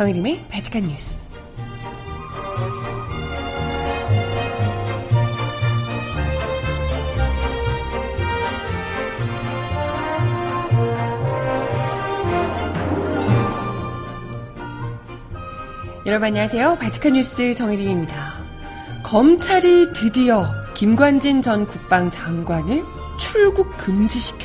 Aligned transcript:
정혜림의 0.00 0.46
바칙한 0.48 0.86
뉴스. 0.86 1.28
여러분 16.06 16.28
안녕하세요. 16.28 16.78
바칙한 16.78 17.12
뉴스 17.12 17.52
정혜림입니다. 17.52 18.40
검찰이 19.02 19.92
드디어 19.92 20.50
김관진 20.72 21.42
전 21.42 21.66
국방장관을 21.66 22.84
출국 23.18 23.76
소식입니다. 23.76 24.39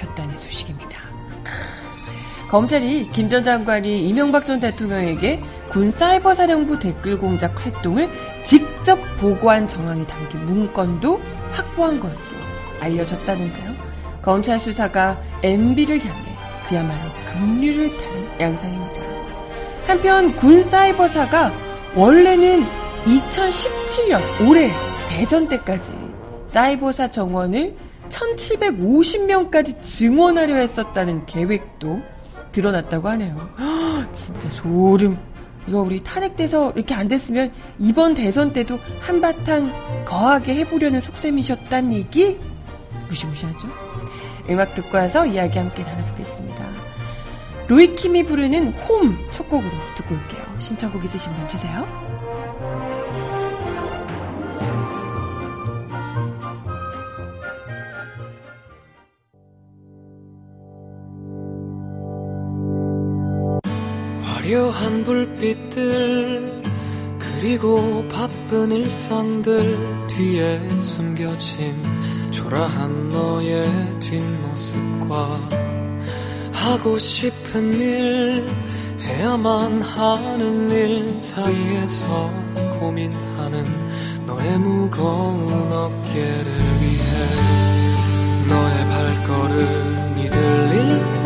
검찰이 2.56 3.10
김 3.12 3.28
전 3.28 3.44
장관이 3.44 4.08
이명박 4.08 4.46
전 4.46 4.62
대통령에게 4.62 5.42
군 5.68 5.92
사이버 5.92 6.34
사령부 6.34 6.80
댓글 6.80 7.18
공작 7.18 7.54
활동을 7.66 8.10
직접 8.46 8.98
보고한 9.18 9.68
정황이 9.68 10.08
담긴 10.08 10.46
문건도 10.46 11.20
확보한 11.52 12.00
것으로 12.00 12.38
알려졌다는데요. 12.80 13.74
검찰 14.22 14.58
수사가 14.58 15.22
MB를 15.44 16.00
향해 16.00 16.32
그야말로 16.70 17.12
급류를 17.26 17.90
타는 17.98 18.40
양상입니다. 18.40 19.02
한편 19.86 20.34
군 20.38 20.64
사이버사가 20.64 21.52
원래는 21.94 22.64
2017년 23.04 24.48
올해 24.48 24.72
대전 25.10 25.50
때까지 25.50 25.92
사이버사 26.46 27.10
정원을 27.10 27.76
1750명까지 28.08 29.82
증원하려 29.82 30.56
했었다는 30.56 31.26
계획도 31.26 32.15
드러났다고 32.56 33.10
하네요. 33.10 33.50
진짜 34.14 34.50
소름. 34.50 35.18
이거 35.68 35.82
우리 35.82 36.02
탄핵돼서 36.02 36.72
이렇게 36.76 36.94
안 36.94 37.08
됐으면 37.08 37.52
이번 37.80 38.14
대선 38.14 38.54
때도 38.54 38.80
한바탕 39.02 40.06
거하게 40.06 40.56
해보려는 40.56 41.02
속셈이셨단 41.02 41.92
얘기? 41.94 42.38
무시무시하죠? 43.10 43.68
음악 44.50 44.74
듣고 44.76 44.98
와서 44.98 45.26
이야기 45.26 45.58
함께 45.58 45.84
나눠보겠습니다. 45.84 46.64
로이킴이 47.68 48.24
부르는 48.26 48.74
홈 48.74 49.18
첫 49.32 49.50
곡으로 49.50 49.72
듣고 49.96 50.16
올게요. 50.16 50.44
신청곡 50.60 51.04
있으신 51.04 51.34
분 51.36 51.48
주세요. 51.48 52.05
화려한 64.46 65.04
불빛들 65.04 66.62
그리고 67.18 68.08
바쁜 68.08 68.72
일상들 68.72 70.06
뒤에 70.08 70.82
숨겨진 70.82 71.76
초라한 72.30 73.10
너의 73.10 73.68
뒷모습과 74.00 75.40
하고 76.52 77.00
싶은 77.00 77.74
일 77.74 78.46
해야만 79.02 79.82
하는 79.82 80.70
일 80.70 81.20
사이에서 81.20 82.32
고민하는 82.80 83.66
너의 84.28 84.60
무거운 84.60 85.72
어깨를 85.72 86.82
위해 86.82 87.04
너의 88.48 88.86
발걸음이 88.86 90.30
들릴 90.30 91.25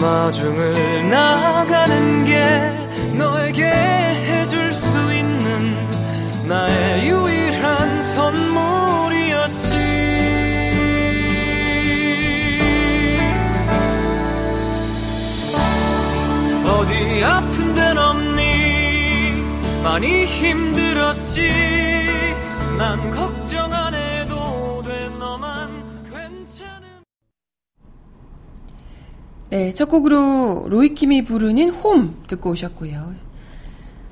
마중을 0.00 1.08
나가는 1.10 2.24
게 2.24 3.14
너에게 3.16 3.64
해줄 3.64 4.72
수 4.72 5.12
있는 5.12 6.48
나의 6.48 7.08
유일한 7.08 8.02
선물이었지. 8.02 9.78
어디 16.66 17.24
아픈 17.24 17.74
데는 17.74 17.98
없니? 17.98 18.54
많이 19.82 20.24
힘들었지. 20.24 21.50
난 22.78 23.10
걱정 23.10 23.33
네, 29.50 29.72
첫 29.72 29.88
곡으로 29.88 30.66
로이킴이 30.68 31.24
부르는 31.24 31.70
홈 31.70 32.22
듣고 32.26 32.50
오셨고요. 32.50 33.14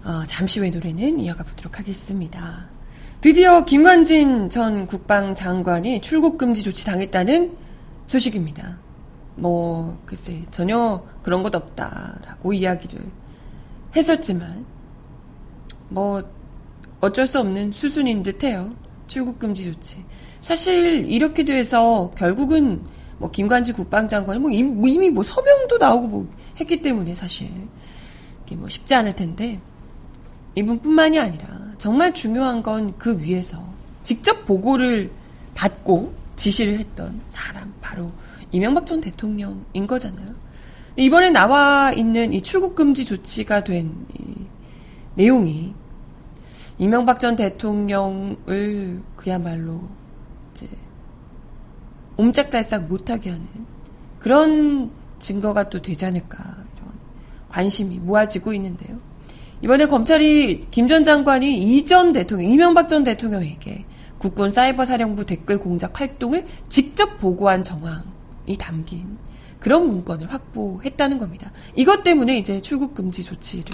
어, 0.05 0.23
잠시 0.27 0.61
후에 0.61 0.71
노래는 0.71 1.21
이어가 1.21 1.43
보도록 1.43 1.79
하겠습니다. 1.79 2.67
드디어 3.21 3.65
김관진 3.65 4.51
전 4.51 4.87
국방장관이 4.87 6.01
출국 6.01 6.39
금지 6.39 6.63
조치 6.63 6.85
당했다는 6.85 7.57
소식입니다. 8.07 8.79
뭐 9.37 10.01
글쎄 10.05 10.43
전혀 10.51 11.03
그런 11.23 11.43
것 11.43 11.55
없다라고 11.55 12.53
이야기를 12.53 13.01
했었지만 13.97 14.67
뭐 15.89 16.23
어쩔 17.01 17.27
수 17.27 17.41
없는 17.41 17.73
수순인 17.73 18.23
듯 18.23 18.45
해요. 18.45 18.71
출국 19.07 19.39
금지 19.39 19.65
조치. 19.65 20.05
사실 20.43 21.07
이렇게 21.07 21.45
돼서 21.45 22.13
결국은 22.17 22.83
뭐 23.23 23.31
김관지 23.31 23.73
국방장관이 23.73 24.41
뭐 24.41 24.51
이미, 24.51 24.69
뭐 24.69 24.89
이미 24.89 25.09
뭐 25.09 25.23
서명도 25.23 25.79
나오고 25.79 26.09
뭐 26.09 26.29
했기 26.59 26.83
때문에 26.83 27.15
사실 27.15 27.49
이게 28.45 28.57
뭐 28.57 28.69
쉽지 28.69 28.95
않을 28.97 29.15
텐데 29.15 29.61
이분뿐만이 30.57 31.21
아니라 31.21 31.47
정말 31.79 32.13
중요한 32.13 32.63
건 32.63 32.95
그 32.99 33.17
위에서 33.23 33.63
직접 34.03 34.45
보고를 34.45 35.13
받고 35.55 36.13
지시를 36.35 36.81
했던 36.81 37.21
사람 37.29 37.73
바로 37.81 38.11
이명박 38.51 38.87
전 38.87 39.01
대통령인 39.01 39.87
거잖아요. 39.87 40.35
이번에 40.97 41.31
나와 41.31 41.93
있는 41.93 42.33
이 42.33 42.43
출국 42.43 42.75
금지 42.75 43.05
조치가 43.05 43.63
된 43.63 43.95
내용이 45.15 45.75
이명박 46.79 47.21
전 47.21 47.37
대통령을 47.37 49.01
그야말로 49.15 49.81
이제 50.53 50.69
옴짝달싹 52.17 52.85
못하게 52.85 53.31
하는 53.31 53.47
그런 54.19 54.91
증거가 55.19 55.69
또 55.69 55.81
되지 55.83 56.05
않을까 56.05 56.39
이런 56.39 56.93
관심이 57.49 57.99
모아지고 57.99 58.53
있는데요. 58.55 58.99
이번에 59.63 59.87
검찰이 59.87 60.69
김 60.71 60.89
전 60.89 61.05
장관이 61.05 61.77
이전 61.77 62.13
대통령 62.13 62.51
이명박 62.51 62.89
전 62.89 63.05
대통령에게 63.05 63.85
국군 64.19 64.51
사이버 64.51 64.85
사령부 64.85 65.27
댓글 65.27 65.59
공작 65.59 66.01
활동을 66.01 66.47
직접 66.69 67.19
보고한 67.19 67.63
정황이 67.63 68.57
담긴 68.59 69.19
그런 69.59 69.87
문건을 69.87 70.33
확보했다는 70.33 71.19
겁니다. 71.19 71.53
이것 71.77 72.03
때문에 72.03 72.39
이제 72.39 72.61
출국 72.61 72.95
금지 72.95 73.23
조치를 73.23 73.65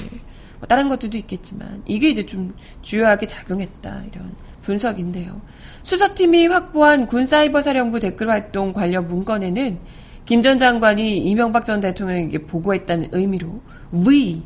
뭐 0.59 0.67
다른 0.69 0.89
것들도 0.89 1.17
있겠지만 1.19 1.83
이게 1.87 2.11
이제 2.11 2.27
좀 2.27 2.55
주요하게 2.83 3.27
작용했다 3.27 4.05
이런 4.13 4.35
분석인데요. 4.69 5.41
수사팀이 5.83 6.47
확보한 6.49 7.07
군 7.07 7.25
사이버 7.25 7.63
사령부 7.63 8.01
댓글 8.01 8.29
활동 8.29 8.75
관련 8.75 9.07
문건에는 9.09 9.79
김 10.27 10.43
전 10.43 10.59
장관이 10.59 11.19
이명박 11.25 11.65
전 11.65 11.81
대통령에게 11.81 12.47
보고했다는 12.47 13.09
의미로 13.13 13.63
V, 13.91 14.43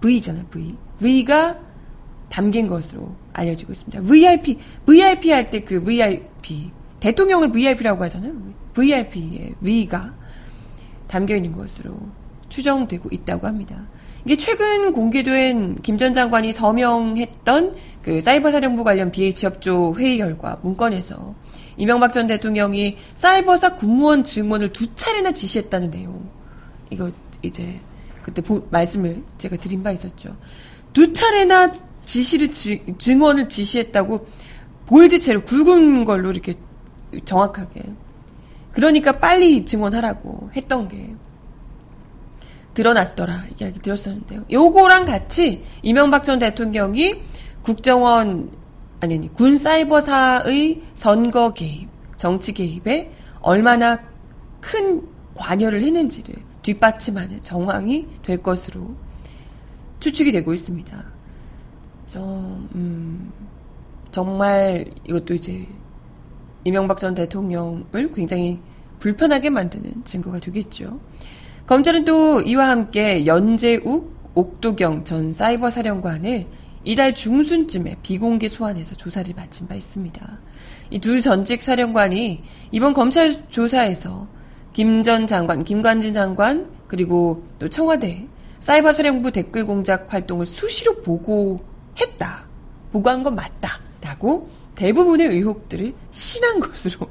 V잖아요, 0.00 0.46
V. 0.50 0.74
V가 0.98 1.58
담긴 2.30 2.66
것으로 2.66 3.14
알려지고 3.34 3.72
있습니다. 3.72 4.00
VIP, 4.02 4.58
VIP 4.86 5.30
할 5.30 5.50
때 5.50 5.60
그 5.60 5.82
VIP, 5.84 6.70
대통령을 7.00 7.52
VIP라고 7.52 8.02
하잖아요. 8.04 8.32
VIP의 8.72 9.54
V가 9.62 10.14
담겨 11.06 11.36
있는 11.36 11.52
것으로 11.52 11.94
추정되고 12.48 13.10
있다고 13.12 13.46
합니다. 13.46 13.76
이게 14.24 14.36
최근 14.36 14.92
공개된 14.92 15.76
김 15.82 15.98
전 15.98 16.14
장관이 16.14 16.52
서명했던 16.52 17.76
그 18.06 18.20
사이버 18.20 18.52
사령부 18.52 18.84
관련 18.84 19.10
BH 19.10 19.46
협조 19.46 19.96
회의 19.98 20.18
결과 20.18 20.60
문건에서 20.62 21.34
이명박 21.76 22.12
전 22.12 22.28
대통령이 22.28 22.96
사이버사 23.16 23.74
군무원 23.74 24.22
증원을 24.22 24.72
두 24.72 24.94
차례나 24.94 25.32
지시했다는 25.32 25.90
내용. 25.90 26.30
이거 26.88 27.10
이제 27.42 27.80
그때 28.22 28.40
보, 28.42 28.64
말씀을 28.70 29.24
제가 29.38 29.56
드린 29.56 29.82
바 29.82 29.90
있었죠. 29.90 30.36
두 30.92 31.12
차례나 31.12 31.72
지시를 32.04 32.52
지, 32.52 32.84
증언을 32.96 33.48
지시했다고 33.48 34.28
보일드체로 34.86 35.42
굵은 35.42 36.04
걸로 36.04 36.30
이렇게 36.30 36.54
정확하게. 37.24 37.82
그러니까 38.70 39.18
빨리 39.18 39.64
증언하라고 39.64 40.50
했던 40.54 40.86
게 40.86 41.12
드러났더라 42.72 43.46
이야기 43.60 43.80
들었었는데요. 43.80 44.44
요거랑 44.48 45.06
같이 45.06 45.64
이명박 45.82 46.22
전 46.22 46.38
대통령이 46.38 47.16
국정원 47.66 48.48
아니 49.00 49.14
아니 49.14 49.32
군 49.32 49.58
사이버사의 49.58 50.82
선거 50.94 51.52
개입, 51.52 51.88
정치 52.16 52.52
개입에 52.52 53.10
얼마나 53.40 53.98
큰 54.60 55.02
관여를 55.34 55.82
했는지를 55.82 56.36
뒷받침하는 56.62 57.42
정황이 57.42 58.06
될 58.24 58.38
것으로 58.38 58.94
추측이 59.98 60.30
되고 60.30 60.54
있습니다. 60.54 61.04
그래서 62.02 62.24
음, 62.76 63.32
정말 64.12 64.84
이것도 65.04 65.34
이제 65.34 65.66
이명박 66.62 66.98
전 66.98 67.16
대통령을 67.16 68.12
굉장히 68.14 68.60
불편하게 69.00 69.50
만드는 69.50 70.04
증거가 70.04 70.38
되겠죠. 70.38 71.00
검찰은 71.66 72.04
또 72.04 72.40
이와 72.42 72.68
함께 72.68 73.26
연재욱 73.26 74.14
옥도경 74.34 75.02
전 75.04 75.32
사이버 75.32 75.70
사령관을 75.70 76.46
이달 76.86 77.14
중순쯤에 77.14 77.96
비공개 78.02 78.48
소환해서 78.48 78.94
조사를 78.94 79.34
마친 79.34 79.66
바 79.66 79.74
있습니다. 79.74 80.38
이 80.90 81.00
두 81.00 81.20
전직 81.20 81.62
사령관이 81.64 82.42
이번 82.70 82.92
검찰 82.94 83.48
조사에서 83.50 84.28
김 84.72 85.02
전 85.02 85.26
장관, 85.26 85.64
김관진 85.64 86.14
장관, 86.14 86.70
그리고 86.86 87.44
또 87.58 87.68
청와대 87.68 88.26
사이버 88.60 88.92
사령부 88.92 89.32
댓글 89.32 89.64
공작 89.66 90.12
활동을 90.12 90.46
수시로 90.46 91.02
보고했다. 91.02 92.44
보고한 92.92 93.22
건 93.24 93.34
맞다. 93.34 93.80
라고 94.00 94.48
대부분의 94.76 95.26
의혹들을 95.28 95.92
신한 96.12 96.60
것으로 96.60 97.08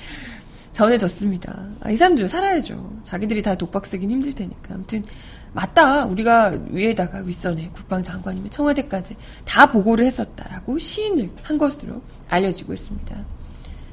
전해졌습니다. 0.72 1.66
아, 1.80 1.90
이 1.90 1.96
사람들 1.96 2.28
살아야죠. 2.28 3.00
자기들이 3.02 3.42
다 3.42 3.56
독박 3.56 3.84
쓰긴 3.84 4.10
힘들 4.10 4.32
테니까. 4.34 4.74
아무튼 4.74 5.04
맞다. 5.52 6.06
우리가 6.06 6.58
위에다가 6.68 7.18
윗선에 7.18 7.70
국방장관이면 7.72 8.50
청와대까지 8.50 9.16
다 9.44 9.70
보고를 9.70 10.06
했었다라고 10.06 10.78
시인을 10.78 11.30
한 11.42 11.58
것으로 11.58 12.00
알려지고 12.28 12.72
있습니다. 12.72 13.16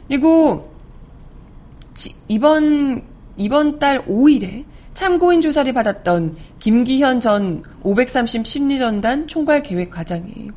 그리고 0.08 0.74
이번 2.28 3.04
이번 3.36 3.80
달 3.80 4.06
5일에 4.06 4.66
참고인 4.94 5.42
조사를 5.42 5.72
받았던 5.72 6.36
김기현 6.60 7.20
전 7.20 7.64
530 7.84 8.46
심리전단 8.46 9.28
총괄 9.28 9.64
계획 9.64 9.92
과장이 9.92 10.52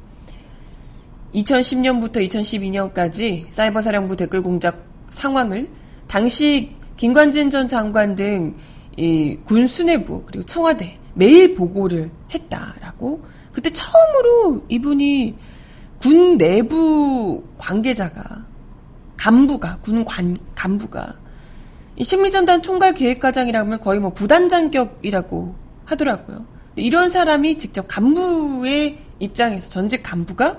2010년부터 1.34 2.16
2012년까지 2.28 3.46
사이버 3.50 3.80
사령부 3.80 4.16
댓글 4.16 4.42
공작 4.42 4.84
상황을 5.10 5.68
당시 6.08 6.72
김관진 6.96 7.50
전 7.50 7.68
장관 7.68 8.14
등 8.14 8.54
군 9.44 9.66
수뇌부 9.66 10.24
그리고 10.26 10.44
청와대 10.44 10.98
매일 11.14 11.54
보고를 11.54 12.10
했다라고 12.32 13.24
그때 13.52 13.70
처음으로 13.70 14.64
이분이 14.68 15.36
군 16.00 16.36
내부 16.38 17.44
관계자가 17.58 18.44
간부가 19.16 19.78
군 19.82 20.04
관, 20.04 20.36
간부가 20.54 21.14
이 21.96 22.04
심리전단 22.04 22.62
총괄 22.62 22.94
기획과장이라면 22.94 23.80
거의 23.80 24.00
뭐 24.00 24.10
부단장격이라고 24.10 25.54
하더라고요. 25.84 26.46
이런 26.76 27.10
사람이 27.10 27.58
직접 27.58 27.86
간부의 27.86 28.98
입장에서 29.18 29.68
전직 29.68 30.02
간부가 30.02 30.58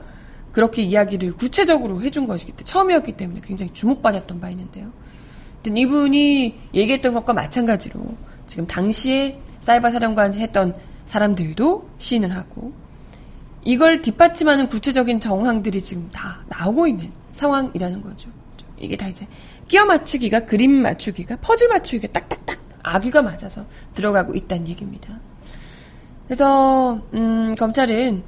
그렇게 0.51 0.83
이야기를 0.83 1.33
구체적으로 1.33 2.01
해준 2.03 2.27
것이기 2.27 2.51
때문에 2.51 2.65
처음이었기 2.65 3.13
때문에 3.13 3.41
굉장히 3.43 3.73
주목받았던 3.73 4.39
바 4.39 4.49
있는데요. 4.51 4.91
이분이 5.65 6.55
얘기했던 6.73 7.13
것과 7.13 7.33
마찬가지로 7.33 7.99
지금 8.47 8.67
당시에 8.67 9.39
사이버 9.59 9.91
사령관 9.91 10.33
했던 10.33 10.75
사람들도 11.05 11.89
시인을 11.99 12.35
하고 12.35 12.73
이걸 13.63 14.01
뒷받침하는 14.01 14.67
구체적인 14.67 15.19
정황들이 15.19 15.79
지금 15.79 16.09
다 16.11 16.43
나오고 16.49 16.87
있는 16.87 17.11
상황이라는 17.31 18.01
거죠. 18.01 18.29
이게 18.77 18.97
다 18.97 19.07
이제 19.07 19.25
끼어 19.67 19.85
맞추기가 19.85 20.41
그림 20.41 20.71
맞추기가 20.71 21.37
퍼즐 21.37 21.69
맞추기가 21.69 22.11
딱딱딱 22.11 22.59
아귀가 22.83 23.21
맞아서 23.21 23.65
들어가고 23.93 24.35
있다는 24.35 24.67
얘기입니다. 24.67 25.17
그래서 26.27 27.01
음, 27.13 27.55
검찰은 27.57 28.23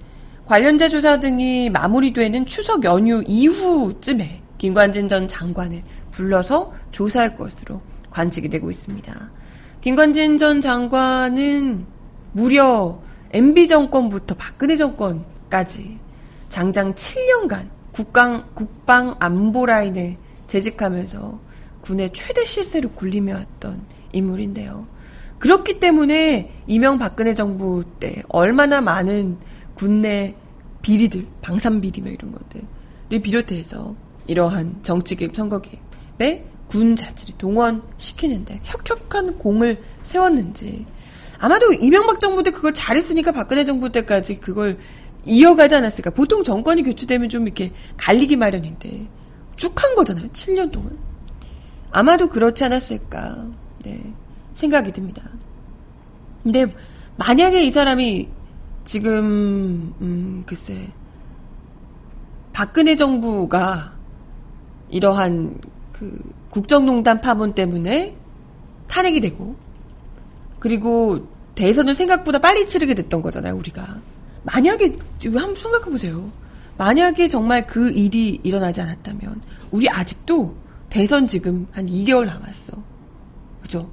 관련자 0.46 0.90
조사 0.90 1.20
등이 1.20 1.70
마무리되는 1.70 2.46
추석 2.46 2.84
연휴 2.84 3.24
이후쯤에 3.28 4.42
김관진 4.58 5.08
전 5.08 5.28
장관을 5.28 5.84
불러서 6.16 6.74
조사할 6.92 7.36
것으로 7.36 7.82
관측이 8.10 8.50
되고 8.50 8.70
있습니다. 8.70 9.30
김관진 9.82 10.38
전 10.38 10.62
장관은 10.62 11.86
무려 12.32 13.00
MB 13.32 13.68
정권부터 13.68 14.36
박근혜 14.36 14.78
정권까지 14.78 16.00
장장 16.50 16.94
7년간 16.94 17.68
국방, 17.92 18.46
국방 18.54 19.16
안보 19.20 19.66
라인을 19.66 20.16
재직하면서 20.48 21.40
군의 21.82 22.12
최대 22.14 22.46
실세를 22.46 22.96
굴리며 22.96 23.36
왔던 23.36 23.82
인물인데요. 24.14 24.88
그렇기 25.40 25.80
때문에 25.80 26.52
이명박근혜 26.66 27.34
정부 27.34 27.84
때 28.00 28.24
얼마나 28.30 28.80
많은 28.80 29.38
군내 29.76 30.36
비리들, 30.82 31.28
방산 31.42 31.82
비리 31.82 32.02
뭐 32.02 32.10
이런 32.10 32.32
것들을 32.32 33.22
비롯해서 33.22 33.96
이러한 34.28 34.80
정치 34.82 35.16
개입, 35.16 35.36
선거 35.36 35.60
개입 35.60 35.80
네? 35.80 35.85
군 36.68 36.96
자체를 36.96 37.36
동원시키는데 37.38 38.62
혁혁한 38.64 39.38
공을 39.38 39.82
세웠는지 40.02 40.86
아마도 41.40 41.74
이명박 41.74 42.20
정부 42.20 42.42
때 42.44 42.52
그걸 42.52 42.74
잘했으니까 42.74 43.32
박근혜 43.32 43.64
정부 43.64 43.92
때까지 43.92 44.40
그걸 44.40 44.78
이어가지 45.26 45.76
않았을까. 45.76 46.12
보통 46.12 46.44
정권이 46.44 46.84
교체되면 46.84 47.30
좀 47.30 47.46
이렇게 47.46 47.72
갈리기 47.98 48.36
마련인데 48.36 49.08
쭉 49.56 49.82
한 49.84 49.96
거잖아요. 49.96 50.28
7년 50.30 50.72
동안. 50.72 50.98
아마도 51.92 52.28
그렇지 52.30 52.64
않았을까. 52.64 53.46
네. 53.84 54.14
생각이 54.54 54.92
듭니다. 54.92 55.24
근데 56.44 56.66
만약에 57.18 57.64
이 57.64 57.72
사람이 57.72 58.28
지금 58.86 59.94
음 60.02 60.44
글쎄 60.46 60.88
박근혜 62.54 62.96
정부가 62.96 63.94
이러한 64.90 65.60
그 65.98 66.20
국정농단 66.50 67.22
파문 67.22 67.54
때문에 67.54 68.16
탄핵이 68.88 69.22
되고 69.22 69.56
그리고 70.60 71.26
대선을 71.56 71.96
생각보다 71.96 72.40
빨리 72.40 72.68
치르게 72.68 72.94
됐던 72.96 73.22
거잖아요, 73.22 73.56
우리가. 73.56 73.98
만약에 74.44 74.98
한번 75.24 75.56
생각해 75.56 75.86
보세요. 75.86 76.30
만약에 76.78 77.30
정말 77.30 77.66
그 77.66 77.90
일이 77.92 78.42
일어나지 78.44 78.82
않았다면 78.82 79.42
우리 79.72 79.90
아직도 79.90 80.54
대선 80.90 81.28
지금 81.28 81.66
한 81.72 81.86
2개월 81.86 82.26
남았어. 82.26 82.74
그죠? 83.62 83.90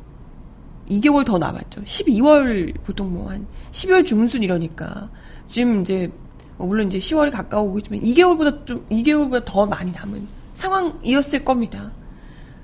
2개월 0.91 1.25
더 1.25 1.39
남았죠. 1.39 1.83
12월 1.83 2.75
보통 2.83 3.13
뭐 3.15 3.31
한 3.31 3.47
12월 3.71 4.05
중순 4.05 4.43
이러니까 4.43 5.09
지금 5.47 5.83
이제 5.83 6.11
뭐 6.59 6.67
물론 6.67 6.89
이제 6.89 6.99
10월이 6.99 7.31
가까우고 7.31 7.79
있지만 7.79 8.01
2개월보다 8.01 8.67
좀 8.67 8.85
2개월보다 8.91 9.45
더 9.45 9.67
많이 9.67 9.93
남은 9.93 10.27
상황이었을 10.55 11.45
겁니다. 11.45 11.93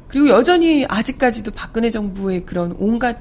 그리고 0.09 0.29
여전히 0.29 0.87
아직까지도 0.89 1.53
박근혜 1.53 1.91
정부의 1.91 2.45
그런 2.47 2.75
온갖 2.79 3.19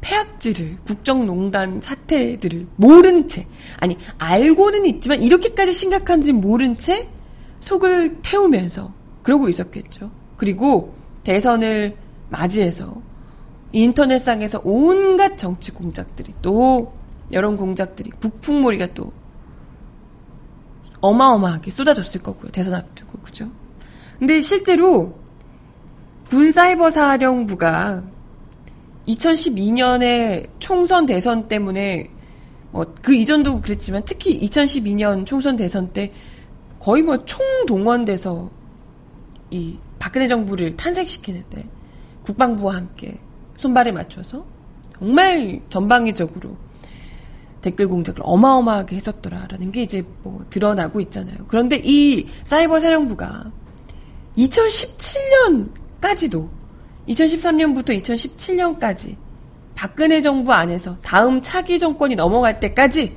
폐악질을 0.00 0.78
국정농단 0.84 1.80
사태들을 1.82 2.66
모른 2.76 3.26
채 3.28 3.46
아니 3.78 3.98
알고는 4.18 4.86
있지만 4.86 5.22
이렇게까지 5.22 5.72
심각한지 5.72 6.32
모른 6.32 6.76
채 6.78 7.08
속을 7.60 8.18
태우면서 8.22 8.92
그러고 9.22 9.48
있었겠죠. 9.48 10.10
그리고 10.36 10.94
대선을 11.24 11.96
맞이해서 12.28 13.00
인터넷상에서 13.72 14.60
온갖 14.64 15.36
정치 15.36 15.72
공작들이 15.72 16.34
또 16.40 16.92
여론 17.32 17.56
공작들이 17.56 18.10
북풍몰이가 18.20 18.94
또 18.94 19.12
어마어마하게 21.00 21.70
쏟아졌을 21.70 22.22
거고요. 22.22 22.52
대선 22.52 22.74
앞두고 22.74 23.18
그죠? 23.18 23.50
근데 24.18 24.40
실제로 24.40 25.18
군사이버사령부가 26.30 28.02
2012년에 29.08 30.48
총선 30.58 31.06
대선 31.06 31.48
때문에 31.48 32.10
뭐 32.72 32.84
그 33.06 33.14
이전도 33.14 33.60
그랬지만 33.60 34.02
특히 34.04 34.40
2012년 34.40 35.24
총선 35.24 35.56
대선 35.56 35.92
때 35.92 36.12
거의 36.80 37.02
뭐 37.02 37.24
총동원돼서 37.24 38.50
이 39.50 39.78
박근혜 40.00 40.26
정부를 40.26 40.76
탄생시키는데 40.76 41.64
국방부와 42.24 42.74
함께 42.74 43.16
손발에 43.54 43.92
맞춰서 43.92 44.44
정말 44.98 45.60
전방위적으로 45.68 46.56
댓글 47.62 47.86
공작을 47.86 48.22
어마어마하게 48.24 48.96
했었더라라는 48.96 49.70
게 49.70 49.82
이제 49.82 50.04
뭐 50.24 50.44
드러나고 50.50 51.00
있잖아요. 51.02 51.36
그런데 51.46 51.80
이 51.84 52.26
사이버 52.42 52.80
사령부가 52.80 53.52
2017년 54.36 55.68
까지도 56.06 56.48
2013년부터 57.08 58.00
2017년까지 58.00 59.16
박근혜 59.74 60.20
정부 60.20 60.52
안에서 60.52 60.96
다음 61.02 61.40
차기 61.40 61.80
정권이 61.80 62.14
넘어갈 62.14 62.60
때까지 62.60 63.16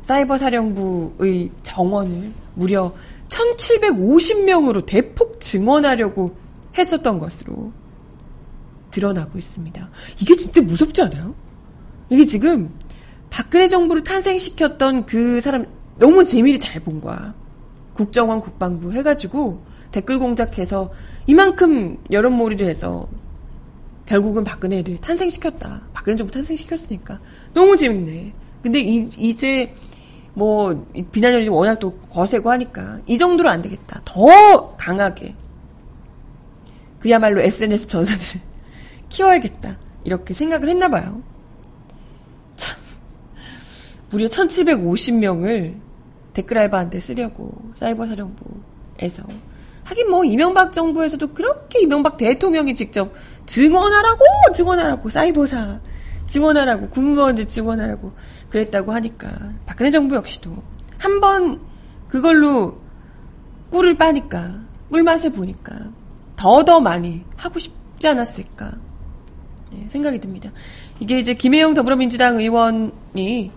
사이버 0.00 0.38
사령부의 0.38 1.50
정원을 1.62 2.32
무려 2.54 2.94
1750명으로 3.28 4.86
대폭 4.86 5.38
증원하려고 5.38 6.34
했었던 6.78 7.18
것으로 7.18 7.72
드러나고 8.90 9.38
있습니다. 9.38 9.90
이게 10.18 10.34
진짜 10.34 10.62
무섭지 10.62 11.02
않아요? 11.02 11.34
이게 12.08 12.24
지금 12.24 12.70
박근혜 13.28 13.68
정부를 13.68 14.02
탄생시켰던 14.02 15.04
그 15.04 15.42
사람 15.42 15.66
너무 15.98 16.24
재미를 16.24 16.58
잘 16.58 16.82
본 16.82 17.02
거야. 17.02 17.34
국정원 17.92 18.40
국방부 18.40 18.92
해가지고 18.94 19.62
댓글 19.92 20.18
공작해서 20.18 20.90
이만큼 21.26 21.98
여론몰이를 22.10 22.66
해서 22.66 23.08
결국은 24.06 24.44
박근혜를 24.44 24.98
탄생시켰다. 24.98 25.82
박근혜 25.92 26.16
정부 26.16 26.32
탄생시켰으니까. 26.32 27.20
너무 27.54 27.76
재밌네. 27.76 28.32
근데 28.62 28.80
이, 28.80 29.08
이제 29.16 29.74
뭐 30.34 30.86
비난열이 31.12 31.48
워낙 31.48 31.78
또 31.78 31.92
거세고 32.10 32.50
하니까 32.50 33.00
이 33.06 33.16
정도로 33.18 33.48
안 33.48 33.62
되겠다. 33.62 34.00
더 34.04 34.76
강하게 34.76 35.34
그야말로 36.98 37.40
SNS 37.40 37.88
전사들 37.88 38.40
키워야겠다. 39.08 39.76
이렇게 40.04 40.34
생각을 40.34 40.68
했나 40.68 40.88
봐요. 40.88 41.22
참 42.56 42.76
무려 44.10 44.26
1750명을 44.26 45.74
댓글 46.32 46.58
알바한테 46.58 46.98
쓰려고 47.00 47.52
사이버 47.74 48.06
사령부에서 48.06 49.24
하긴 49.84 50.10
뭐 50.10 50.24
이명박 50.24 50.72
정부에서도 50.72 51.34
그렇게 51.34 51.80
이명박 51.80 52.16
대통령이 52.16 52.74
직접 52.74 53.12
증언하라고 53.46 54.24
증언하라고 54.54 55.10
사이버사 55.10 55.80
증언하라고 56.26 56.88
군무원들 56.88 57.46
증언하라고 57.46 58.12
그랬다고 58.50 58.92
하니까 58.92 59.30
박근혜 59.66 59.90
정부 59.90 60.14
역시도 60.14 60.50
한 60.98 61.20
번 61.20 61.60
그걸로 62.08 62.78
꿀을 63.70 63.96
빠니까 63.96 64.54
꿀맛을 64.90 65.32
보니까 65.32 65.74
더더 66.36 66.80
많이 66.80 67.24
하고 67.36 67.58
싶지 67.58 68.06
않았을까 68.06 68.72
네, 69.72 69.86
생각이 69.88 70.20
듭니다. 70.20 70.50
이게 71.00 71.18
이제 71.18 71.34
김혜영 71.34 71.72
더불어민주당 71.74 72.38
의원이 72.38 73.50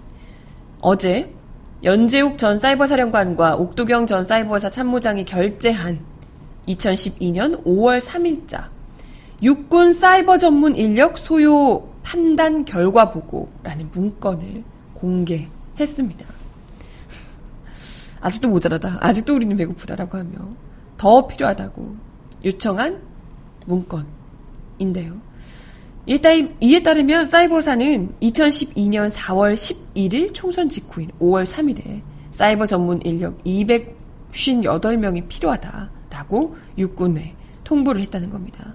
어제 0.79 1.29
연재욱 1.83 2.37
전 2.37 2.57
사이버사령관과 2.57 3.55
옥도경 3.57 4.07
전 4.07 4.23
사이버사 4.23 4.69
참모장이 4.69 5.25
결재한 5.25 5.99
2012년 6.67 7.63
5월 7.63 7.99
3일자 8.01 8.65
육군 9.41 9.93
사이버 9.93 10.37
전문 10.37 10.75
인력 10.75 11.17
소요 11.17 11.87
판단 12.03 12.65
결과 12.65 13.11
보고라는 13.11 13.89
문건을 13.91 14.63
공개했습니다. 14.93 16.25
아직도 18.21 18.49
모자라다. 18.49 18.97
아직도 19.01 19.35
우리는 19.35 19.55
배고프다라고 19.55 20.17
하며 20.17 20.31
더 20.97 21.27
필요하다고 21.27 21.95
요청한 22.45 23.01
문건인데요. 23.65 25.17
이에 26.07 26.83
따르면 26.83 27.25
사이버사는 27.25 28.15
2012년 28.21 29.11
4월 29.11 29.55
11일 29.55 30.33
총선 30.33 30.69
직후인 30.69 31.09
5월 31.19 31.45
3일에 31.45 32.01
사이버 32.31 32.67
전문 32.67 33.01
인력 33.01 33.43
258명이 33.43 35.27
필요하다 35.27 35.94
라고 36.15 36.55
육군에 36.77 37.35
통보를 37.65 38.01
했다는 38.01 38.29
겁니다. 38.29 38.73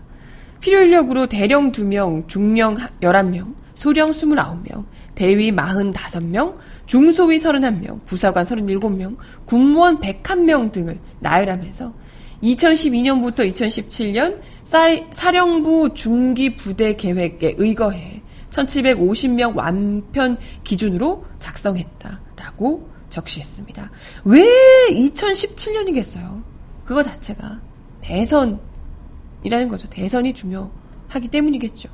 필요 0.60 0.80
인력으로 0.82 1.26
대령 1.26 1.72
2명, 1.72 2.28
중령 2.28 2.76
11명, 3.00 3.54
소령 3.74 4.10
29명, 4.10 4.84
대위 5.14 5.50
45명, 5.50 6.56
중소위 6.84 7.38
31명, 7.38 8.04
부사관 8.04 8.44
37명, 8.44 9.16
군무원 9.46 10.00
101명 10.00 10.70
등을 10.70 10.98
나열하면서 11.20 11.94
2012년부터 12.42 13.50
2017년 13.52 14.38
사이, 14.64 15.06
사령부 15.10 15.94
중기 15.94 16.56
부대 16.56 16.94
계획에 16.94 17.54
의거해 17.56 18.22
1750명 18.50 19.56
완편 19.56 20.36
기준으로 20.62 21.24
작성했다라고 21.38 22.90
적시했습니다. 23.08 23.90
왜 24.24 24.46
2017년이겠어요? 24.90 26.49
그거 26.90 27.04
자체가 27.04 27.60
대선이라는 28.00 29.68
거죠. 29.68 29.88
대선이 29.90 30.34
중요하기 30.34 31.28
때문이겠죠. 31.30 31.88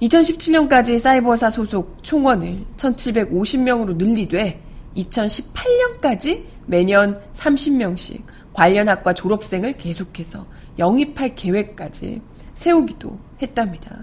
2017년까지 0.00 0.98
사이버사 0.98 1.50
소속 1.50 2.02
총원을 2.02 2.64
1750명으로 2.78 3.96
늘리되 3.96 4.58
2018년까지 4.96 6.44
매년 6.64 7.20
30명씩 7.34 8.22
관련 8.54 8.88
학과 8.88 9.12
졸업생을 9.12 9.74
계속해서 9.74 10.46
영입할 10.78 11.34
계획까지 11.34 12.22
세우기도 12.54 13.18
했답니다. 13.42 13.98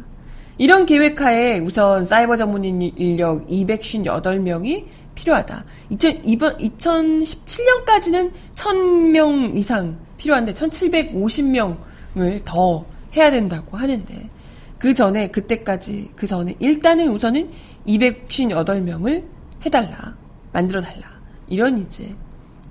이런 0.60 0.86
계획하에 0.86 1.58
우선 1.58 2.06
사이버 2.06 2.36
전문 2.36 2.64
인력 2.64 3.48
258명이 3.48 4.86
필요하다. 5.20 5.66
2000, 5.90 6.22
이번 6.26 6.58
2017년까지는 6.58 8.32
1000명 8.56 9.58
이상 9.58 9.98
필요한데 10.18 10.54
1750명을 10.54 12.42
더 12.46 12.86
해야 13.16 13.30
된다고 13.30 13.78
하는데 13.78 14.30
그 14.78 14.94
전에 14.94 15.30
그때까지 15.30 16.12
그 16.16 16.26
전에 16.26 16.56
일단은 16.60 17.10
우선은 17.10 17.50
258명을 17.88 19.24
해달라 19.66 20.16
만들어 20.54 20.82
달라 20.82 21.08
이런 21.48 21.80
이제 21.80 22.14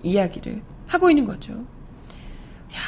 이야기를 0.02 0.62
하고 0.87 1.11
있는 1.11 1.25
거죠. 1.26 1.52
야, 1.52 2.78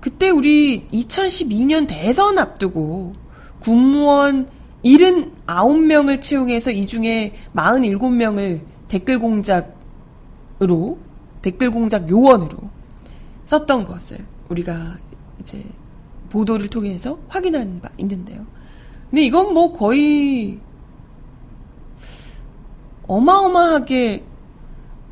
그때 0.00 0.30
우리 0.30 0.86
2012년 0.92 1.88
대선 1.88 2.38
앞두고 2.38 3.14
군무원 3.58 4.48
79명을 4.84 6.20
채용해서 6.20 6.70
이 6.70 6.86
중에 6.86 7.34
47명을 7.54 8.60
댓글 8.88 9.18
공작으로 9.18 10.98
댓글 11.42 11.70
공작 11.70 12.08
요원으로 12.08 12.56
썼던 13.46 13.84
것을 13.84 14.18
우리가 14.48 14.96
이제 15.40 15.64
보도를 16.30 16.68
통해서 16.68 17.18
확인한 17.28 17.80
바 17.80 17.88
있는데요. 17.98 18.44
근데 19.10 19.24
이건 19.24 19.54
뭐 19.54 19.72
거의 19.72 20.58
어마어마하게 23.06 24.24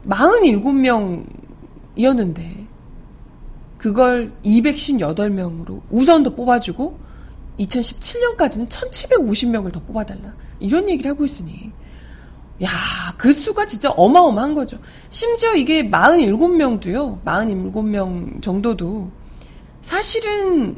47명이었는데 0.09 2.67
그걸 3.79 4.33
258명으로 4.45 5.81
우선 5.91 6.23
더 6.23 6.35
뽑아주고 6.35 6.99
2017년까지는 7.59 8.69
1750명을 8.69 9.73
더 9.73 9.81
뽑아달라 9.81 10.35
이런 10.59 10.89
얘기를 10.89 11.11
하고 11.11 11.25
있으니 11.25 11.71
야, 12.63 12.69
그 13.17 13.33
수가 13.33 13.67
진짜 13.67 13.91
어마어마한 13.91 14.55
거죠. 14.55 14.79
심지어 15.11 15.55
이게 15.55 15.89
47명도요. 15.91 17.23
47명 17.25 18.41
정도도 18.43 19.11
사실은 19.83 20.77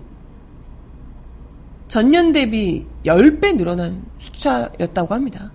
전년 1.89 2.33
대비 2.33 2.85
10배 3.05 3.57
늘어난 3.57 4.03
숫자였다고 4.19 5.15
합니다. 5.15 5.53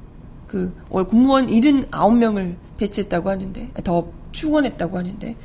그, 0.48 0.74
군무원 1.08 1.48
79명을 1.48 2.56
배치했다고 2.78 3.30
하는데, 3.30 3.70
더 3.84 4.08
충원했다고 4.32 4.98
하는데, 4.98 5.36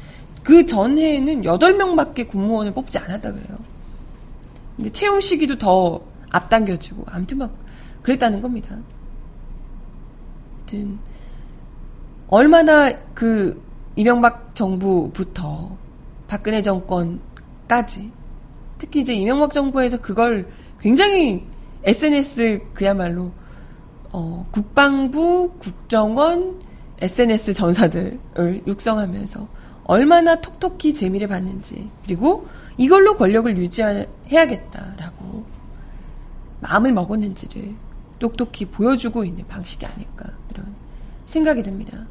그 0.43 0.67
전해에는 0.67 1.43
8명밖에 1.43 2.29
군무원을 2.29 2.73
뽑지 2.73 2.99
않았다 2.99 3.33
그래요. 3.33 3.59
근데 4.77 4.91
채용 4.91 5.21
시기도 5.21 5.57
더 5.59 6.01
앞당겨지고, 6.31 7.05
아무튼 7.09 7.39
막, 7.39 7.53
그랬다는 8.03 8.41
겁니다. 8.41 8.77
아무튼, 10.67 10.99
얼마나 12.29 12.93
그, 13.15 13.63
이명박 13.95 14.55
정부부터 14.55 15.77
박근혜 16.27 16.61
정권까지, 16.61 18.11
특히 18.79 19.01
이제 19.01 19.15
이명박 19.15 19.53
정부에서 19.53 19.99
그걸 19.99 20.49
굉장히 20.81 21.45
SNS 21.85 22.63
그야말로 22.75 23.31
어, 24.13 24.47
국방부, 24.51 25.53
국정원, 25.59 26.61
SNS 27.01 27.55
전사들을 27.55 28.63
육성하면서 28.67 29.49
얼마나 29.85 30.41
톡톡히 30.41 30.93
재미를 30.93 31.29
봤는지 31.29 31.89
그리고 32.05 32.49
이걸로 32.77 33.17
권력을 33.17 33.57
유지해야겠다라고 33.57 35.45
마음을 36.61 36.93
먹었는지를 36.93 37.86
똑똑히 38.19 38.65
보여주고 38.65 39.25
있는 39.25 39.47
방식이 39.47 39.85
아닐까 39.85 40.31
이런 40.51 40.67
생각이 41.27 41.63
듭니다. 41.63 42.07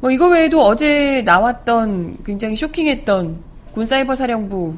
뭐 0.00 0.10
이거 0.10 0.28
외에도 0.28 0.64
어제 0.64 1.22
나왔던 1.22 2.18
굉장히 2.24 2.56
쇼킹했던 2.56 3.38
군사이버 3.72 4.14
사령부 4.14 4.76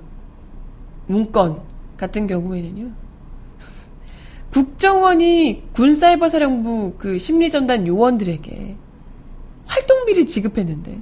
문건 1.07 1.61
같은 1.97 2.27
경우에는요. 2.27 2.91
국정원이 4.53 5.65
군사이버 5.73 6.29
사령부 6.29 6.95
그 6.99 7.19
심리전단 7.19 7.87
요원들에게 7.87 8.77
활동비를 9.67 10.27
지급했는데 10.27 10.99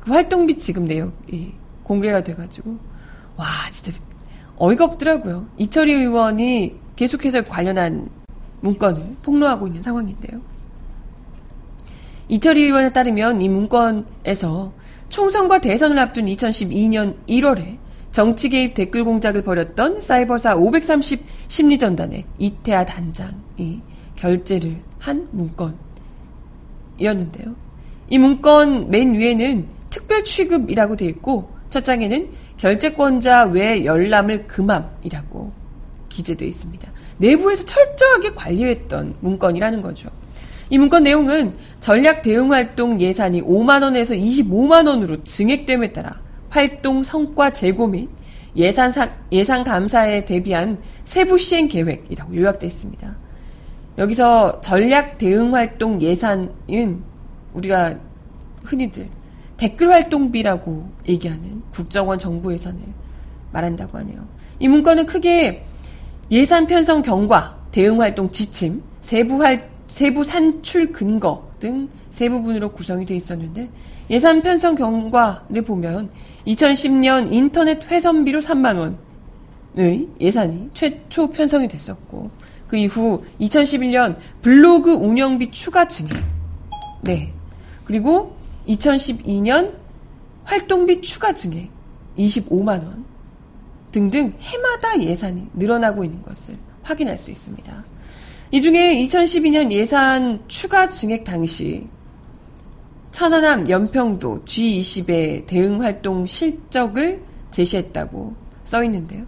그 0.00 0.12
활동비 0.12 0.56
지급 0.56 0.84
내역이 0.84 1.54
공개가 1.82 2.22
돼가지고 2.22 2.78
와 3.36 3.46
진짜 3.70 3.98
어이가 4.56 4.84
없더라고요. 4.84 5.46
이철희 5.56 5.92
의원이 5.92 6.76
계속해서 6.96 7.42
관련한 7.42 8.08
문건을 8.60 9.16
폭로하고 9.22 9.66
있는 9.66 9.82
상황인데요. 9.82 10.40
이철희 12.28 12.62
의원에 12.62 12.92
따르면 12.92 13.42
이 13.42 13.48
문건에서 13.48 14.72
총선과 15.08 15.60
대선을 15.60 15.98
앞둔 15.98 16.26
2012년 16.26 17.16
1월에 17.26 17.78
정치 18.12 18.48
개입 18.48 18.74
댓글 18.74 19.04
공작을 19.04 19.42
벌였던 19.42 20.00
사이버사 20.00 20.56
530 20.56 21.24
심리전단의 21.48 22.24
이태아 22.38 22.84
단장이 22.84 23.80
결재를 24.16 24.76
한 24.98 25.28
문건이었는데요. 26.98 27.54
이 28.08 28.18
문건 28.18 28.90
맨 28.90 29.14
위에는 29.14 29.66
특별 29.90 30.24
취급이라고 30.24 30.96
되어 30.96 31.08
있고 31.08 31.50
첫 31.70 31.84
장에는 31.84 32.28
결재권자 32.58 33.44
외 33.46 33.84
열람을 33.84 34.46
금함이라고 34.46 35.52
기재되어 36.08 36.48
있습니다. 36.48 36.89
내부에서 37.20 37.64
철저하게 37.64 38.34
관리했던 38.34 39.16
문건이라는 39.20 39.80
거죠. 39.82 40.08
이 40.70 40.78
문건 40.78 41.02
내용은 41.02 41.54
전략 41.80 42.22
대응 42.22 42.52
활동 42.52 43.00
예산이 43.00 43.42
5만 43.42 43.82
원에서 43.82 44.14
25만 44.14 44.86
원으로 44.86 45.22
증액됨에 45.22 45.92
따라 45.92 46.18
활동 46.48 47.02
성과 47.02 47.52
재고 47.52 47.86
및 47.86 48.08
예산 48.56 48.90
사, 48.90 49.08
예산 49.30 49.62
감사에 49.62 50.24
대비한 50.24 50.78
세부 51.04 51.38
시행 51.38 51.68
계획이라고 51.68 52.34
요약되어 52.34 52.66
있습니다. 52.66 53.16
여기서 53.98 54.60
전략 54.60 55.18
대응 55.18 55.54
활동 55.54 56.00
예산은 56.00 57.02
우리가 57.52 57.96
흔히들 58.64 59.08
댓글 59.56 59.92
활동비라고 59.92 60.88
얘기하는 61.06 61.62
국정원 61.70 62.18
정부 62.18 62.52
예산을 62.52 62.78
말한다고 63.52 63.98
하네요. 63.98 64.24
이 64.58 64.68
문건은 64.68 65.06
크게 65.06 65.64
예산 66.30 66.66
편성 66.66 67.02
경과, 67.02 67.58
대응 67.72 68.00
활동 68.00 68.30
지침, 68.30 68.82
세부 69.00 69.42
활 69.42 69.68
세부 69.88 70.24
산출 70.24 70.92
근거 70.92 71.50
등 71.58 71.88
세 72.10 72.28
부분으로 72.28 72.72
구성이 72.72 73.06
되어 73.06 73.16
있었는데 73.16 73.68
예산 74.10 74.42
편성 74.42 74.74
경과를 74.74 75.62
보면 75.62 76.10
2010년 76.46 77.32
인터넷 77.32 77.84
회선비로 77.88 78.40
3만 78.40 78.94
원의 79.76 80.08
예산이 80.20 80.70
최초 80.74 81.30
편성이 81.30 81.68
됐었고 81.68 82.30
그 82.66 82.76
이후 82.76 83.24
2011년 83.40 84.16
블로그 84.42 84.92
운영비 84.92 85.50
추가 85.52 85.86
증액 85.86 86.12
네 87.02 87.32
그리고 87.84 88.36
2012년 88.68 89.72
활동비 90.44 91.00
추가 91.00 91.32
증액 91.32 91.70
25만 92.18 92.68
원 92.68 93.04
등등 93.92 94.32
해마다 94.40 95.00
예산이 95.00 95.48
늘어나고 95.54 96.04
있는 96.04 96.22
것을 96.22 96.56
확인할 96.82 97.18
수 97.18 97.30
있습니다. 97.30 97.84
이 98.52 98.60
중에 98.60 98.96
2012년 99.04 99.70
예산 99.70 100.40
추가 100.48 100.88
증액 100.88 101.24
당시 101.24 101.86
천안함 103.12 103.68
연평도 103.68 104.44
G20의 104.44 105.46
대응 105.46 105.82
활동 105.82 106.26
실적을 106.26 107.22
제시했다고 107.50 108.34
써 108.64 108.84
있는데요. 108.84 109.24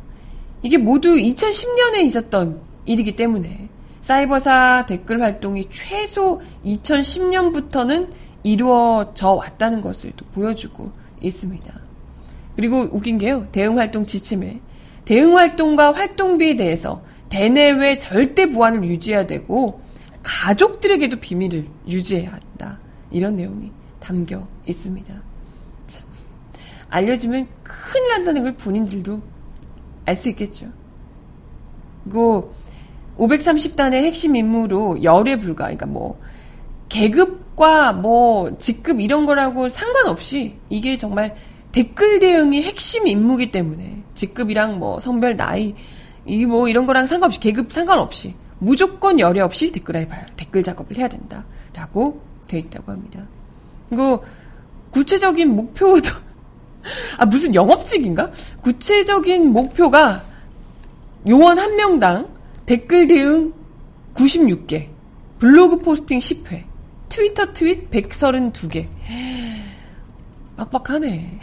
이게 0.63 0.79
모두 0.79 1.11
2010년에 1.17 2.05
있었던 2.07 2.61
일이기 2.87 3.17
때문에 3.17 3.69
사이버사 4.01 4.87
댓글 4.89 5.21
활동이 5.21 5.69
최소 5.71 6.41
2010년부터는 6.65 8.09
이루어져 8.43 9.33
왔다는 9.33 9.81
것을 9.81 10.13
또 10.17 10.25
보여주고 10.35 10.91
있습니다. 11.21 11.73
그리고 12.57 12.89
웃긴 12.91 13.19
게요. 13.19 13.47
대응 13.53 13.79
활동 13.79 14.07
지침에 14.07 14.61
대응 15.05 15.37
활동과 15.37 15.93
활동비에 15.93 16.57
대해서 16.57 17.03
대내외 17.29 17.99
절대 17.99 18.51
보안을 18.51 18.85
유지해야 18.85 19.27
되고 19.27 19.81
가족들에게도 20.23 21.19
비밀을 21.19 21.67
유지해야 21.89 22.33
한다. 22.33 22.79
이런 23.11 23.37
내용이 23.37 23.71
담겨 24.01 24.47
있습니다. 24.67 25.15
참, 25.89 26.03
알려지면 26.91 27.47
큰일 27.63 28.09
난다는 28.11 28.43
걸 28.43 28.55
본인들도 28.55 29.23
알 30.05 30.17
수 30.17 30.29
있겠죠. 30.31 30.67
그리고 32.05 32.55
530단의 33.17 34.05
핵심 34.05 34.37
임무로 34.37 35.03
열애 35.03 35.39
불가, 35.39 35.65
그러니까 35.65 35.87
뭐 35.87 36.21
계급과 36.89 37.93
뭐 37.93 38.59
직급 38.59 39.01
이런 39.01 39.27
거라고 39.27 39.69
상관없이 39.69 40.57
이게 40.69 40.97
정말 40.97 41.35
댓글 41.73 42.21
대응이 42.21 42.63
핵심 42.63 43.07
임무기 43.07 43.51
때문에 43.51 44.03
직급이랑 44.15 44.79
뭐 44.79 45.01
성별 45.01 45.37
나이 45.37 45.75
이 46.27 46.45
뭐 46.45 46.69
이런 46.69 46.87
거랑 46.87 47.07
상관없이 47.07 47.41
계급 47.41 47.73
상관없이 47.73 48.35
무조건 48.59 49.19
열애 49.19 49.41
없이 49.41 49.73
댓글 49.73 49.97
알바 49.97 50.27
댓글 50.37 50.63
작업을 50.63 50.97
해야 50.97 51.09
된다라고 51.09 52.23
되어 52.47 52.61
있다고 52.61 52.93
합니다. 52.93 53.27
그리고 53.89 54.25
구체적인 54.91 55.49
목표도 55.49 56.11
아 57.19 57.27
무슨 57.27 57.55
영업직인가? 57.55 58.31
구체적인 58.63 59.51
목표가 59.53 60.23
요원 61.29 61.59
한 61.59 61.75
명당 61.77 62.29
댓글 62.67 63.09
대응 63.09 63.53
96개, 64.15 64.89
블로그 65.39 65.79
포스팅 65.79 66.19
10회, 66.19 66.65
트위터 67.09 67.53
트윗 67.53 67.91
132개. 67.91 68.87
빡빡하네. 70.71 71.39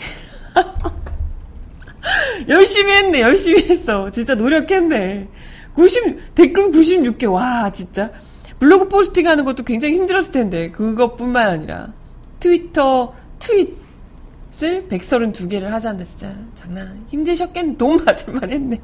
열심히 2.48 2.92
했네, 2.94 3.22
열심히 3.22 3.68
했어. 3.70 4.10
진짜 4.12 4.36
노력했네. 4.36 5.28
90, 5.74 6.36
댓글 6.36 6.72
96개. 6.72 7.32
와, 7.32 7.72
진짜. 7.72 8.12
블로그 8.60 8.88
포스팅 8.88 9.28
하는 9.28 9.46
것도 9.46 9.64
굉장히 9.64 9.96
힘들었을 9.96 10.32
텐데, 10.32 10.72
그것뿐만 10.72 11.48
아니라. 11.48 11.94
트위터, 12.40 13.14
트윗을 13.40 14.88
132개를 14.90 15.64
하자는데, 15.66 16.06
진짜. 16.06 16.34
장난, 16.56 17.06
힘드셨겠네. 17.10 17.78
돈 17.78 18.04
받을만 18.04 18.52
했네. 18.52 18.80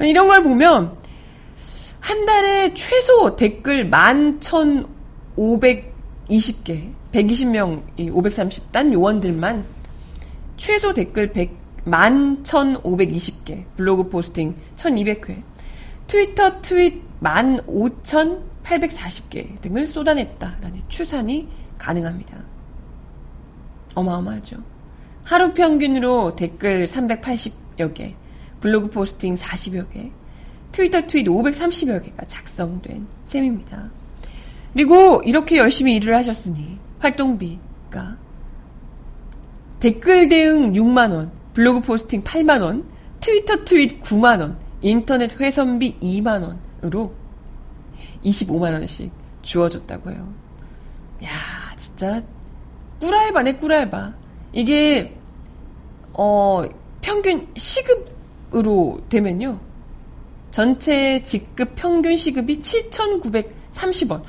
이런 0.00 0.28
걸 0.28 0.42
보면, 0.42 0.96
한 2.00 2.24
달에 2.24 2.72
최소 2.74 3.36
댓글 3.36 3.88
11,520개, 6.28 6.92
120명, 7.12 7.82
530단 7.96 8.92
요원들만 8.92 9.64
최소 10.56 10.92
댓글 10.92 11.32
100, 11.32 11.50
11,520개, 11.84 13.64
블로그 13.76 14.08
포스팅 14.08 14.54
1,200회, 14.76 15.42
트위터 16.06 16.60
트윗 16.60 17.02
15,840개 17.20 19.60
등을 19.60 19.86
쏟아냈다라는 19.86 20.82
추산이 20.88 21.46
가능합니다. 21.78 22.38
어마어마하죠. 23.94 24.56
하루 25.24 25.52
평균으로 25.52 26.34
댓글 26.34 26.86
380여 26.86 27.94
개, 27.94 28.14
블로그 28.60 28.90
포스팅 28.90 29.34
40여 29.34 29.90
개, 29.90 30.10
트위터 30.72 31.06
트윗 31.06 31.26
530여 31.26 32.04
개가 32.04 32.24
작성된 32.26 33.06
셈입니다. 33.24 33.90
그리고 34.72 35.22
이렇게 35.24 35.56
열심히 35.56 35.96
일을 35.96 36.14
하셨으니 36.16 36.78
활동비가 36.98 38.16
댓글 39.80 40.28
대응 40.28 40.72
6만 40.72 41.12
원, 41.12 41.30
블로그 41.54 41.80
포스팅 41.80 42.22
8만 42.22 42.62
원, 42.62 42.84
트위터 43.20 43.64
트윗 43.64 44.02
9만 44.02 44.40
원, 44.40 44.58
인터넷 44.80 45.38
회선비 45.38 45.98
2만 46.00 46.56
원으로 46.82 47.12
25만 48.24 48.72
원씩 48.72 49.10
주어졌다고 49.42 50.10
해요. 50.10 50.28
야 51.24 51.28
진짜 51.76 52.22
꿀알바네 53.00 53.56
꿀알바. 53.56 54.12
이게 54.52 55.14
어 56.12 56.64
평균 57.00 57.46
시급으로 57.56 59.00
되면요. 59.08 59.60
전체 60.50 61.22
직급 61.22 61.72
평균 61.76 62.16
시급이 62.16 62.60
7,930원. 62.60 64.22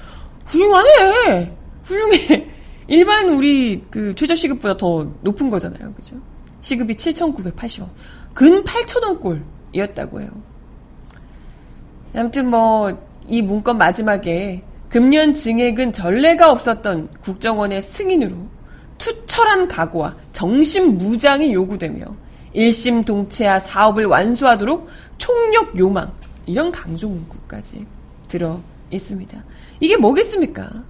훌륭하네! 0.50 1.56
훌륭해! 1.84 2.48
일반 2.88 3.30
우리 3.30 3.84
그 3.90 4.14
최저 4.16 4.36
시급보다 4.36 4.78
더 4.78 5.08
높은 5.22 5.50
거잖아요. 5.50 5.94
그죠? 5.94 6.16
시급이 6.62 6.96
7,980원. 6.96 7.88
근 8.34 8.64
8,000원 8.64 9.20
꼴이었다고 9.72 10.22
해요. 10.22 10.30
아무튼 12.16 12.50
뭐, 12.50 12.98
이 13.28 13.42
문건 13.42 13.78
마지막에 13.78 14.64
금년 14.90 15.36
증액은 15.36 15.94
전례가 15.94 16.52
없었던 16.52 17.10
국정원의 17.22 17.82
승인으로 17.82 18.36
투철한 18.98 19.68
각오와 19.68 20.16
정신 20.34 20.98
무장이 20.98 21.54
요구되며 21.54 22.06
일심 22.54 23.04
동체하 23.04 23.60
사업을 23.60 24.06
완수하도록 24.06 24.90
총력 25.20 25.78
요망 25.78 26.12
이런 26.48 26.72
강조 26.72 27.08
문구까지 27.08 27.86
들어 28.28 28.60
있습니다. 28.90 29.44
이게 29.80 29.98
뭐겠습니까? 29.98 30.84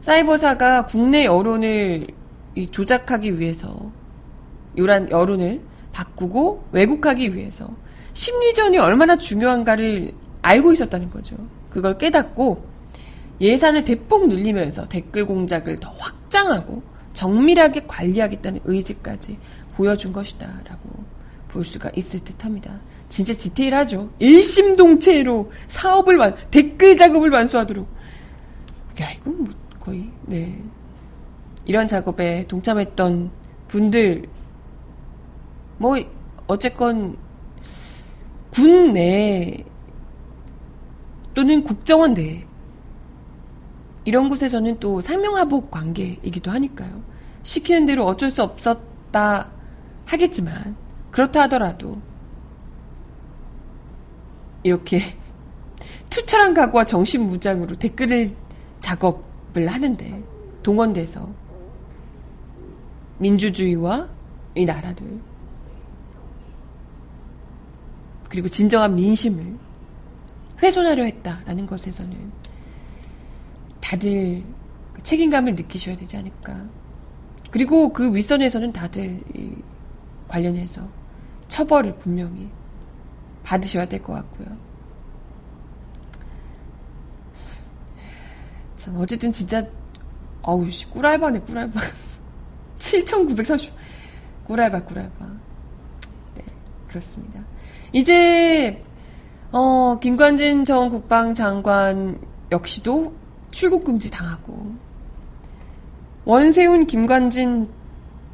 사이버사가 0.00 0.86
국내 0.86 1.24
여론을 1.24 2.06
조작하기 2.70 3.38
위해서 3.38 3.90
요란 4.76 5.10
여론을 5.10 5.60
바꾸고 5.92 6.64
왜곡하기 6.72 7.34
위해서 7.34 7.68
심리전이 8.14 8.78
얼마나 8.78 9.16
중요한가를 9.16 10.12
알고 10.42 10.72
있었다는 10.72 11.10
거죠. 11.10 11.36
그걸 11.70 11.98
깨닫고 11.98 12.64
예산을 13.40 13.84
대폭 13.84 14.28
늘리면서 14.28 14.88
댓글 14.88 15.26
공작을 15.26 15.78
더 15.80 15.90
확장하고 15.90 16.82
정밀하게 17.12 17.84
관리하겠다는 17.86 18.60
의지까지 18.64 19.38
보여준 19.76 20.12
것이다라고 20.12 21.04
볼 21.48 21.64
수가 21.64 21.90
있을 21.94 22.22
듯합니다. 22.24 22.78
진짜 23.08 23.32
디테일하죠. 23.32 24.10
일심동체로 24.18 25.50
사업을 25.66 26.16
완, 26.16 26.36
댓글 26.50 26.96
작업을 26.96 27.30
완수하도록. 27.30 27.97
야, 29.00 29.12
이건 29.12 29.44
뭐 29.44 29.54
거의, 29.80 30.10
네. 30.26 30.60
이런 31.64 31.86
작업에 31.86 32.46
동참했던 32.46 33.30
분들, 33.68 34.28
뭐, 35.78 35.96
어쨌건, 36.46 37.16
군 38.50 38.94
내, 38.94 39.64
또는 41.34 41.62
국정원 41.62 42.14
내, 42.14 42.44
이런 44.04 44.28
곳에서는 44.28 44.80
또 44.80 45.00
상명하복 45.00 45.70
관계이기도 45.70 46.50
하니까요. 46.50 47.02
시키는 47.42 47.86
대로 47.86 48.06
어쩔 48.06 48.30
수 48.30 48.42
없었다 48.42 49.48
하겠지만, 50.06 50.74
그렇다 51.10 51.42
하더라도, 51.42 51.98
이렇게 54.64 55.00
투철한 56.10 56.54
각오와 56.54 56.84
정신 56.84 57.26
무장으로 57.26 57.76
댓글을 57.76 58.34
작업을 58.80 59.68
하는데 59.68 60.22
동원돼서 60.62 61.28
민주주의와 63.18 64.08
이 64.54 64.64
나라를 64.64 65.20
그리고 68.28 68.48
진정한 68.48 68.94
민심을 68.94 69.56
훼손하려 70.62 71.04
했다라는 71.04 71.66
것에서는 71.66 72.32
다들 73.80 74.42
그 74.92 75.02
책임감을 75.02 75.54
느끼셔야 75.54 75.96
되지 75.96 76.16
않을까. 76.16 76.64
그리고 77.50 77.92
그 77.92 78.14
윗선에서는 78.14 78.72
다들 78.72 79.20
관련해서 80.28 80.86
처벌을 81.48 81.96
분명히 81.96 82.50
받으셔야 83.44 83.86
될 83.86 84.02
것 84.02 84.12
같고요. 84.12 84.67
참, 88.88 88.96
어쨌든 88.96 89.32
진짜, 89.32 89.62
어우, 90.42 90.68
씨, 90.70 90.88
꿀알바네, 90.90 91.40
꿀알바. 91.40 91.80
7,930. 92.78 93.72
꿀알바, 94.44 94.84
꿀알바. 94.84 95.26
네, 96.36 96.44
그렇습니다. 96.88 97.40
이제, 97.92 98.82
어, 99.52 99.98
김관진 100.00 100.64
전 100.64 100.88
국방장관 100.88 102.18
역시도 102.50 103.12
출국 103.50 103.84
금지 103.84 104.10
당하고, 104.10 104.74
원세훈, 106.24 106.86
김관진 106.86 107.68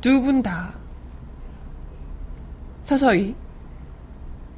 두 0.01 0.21
분 0.23 0.43
다 0.43 0.75
서서히 2.83 3.35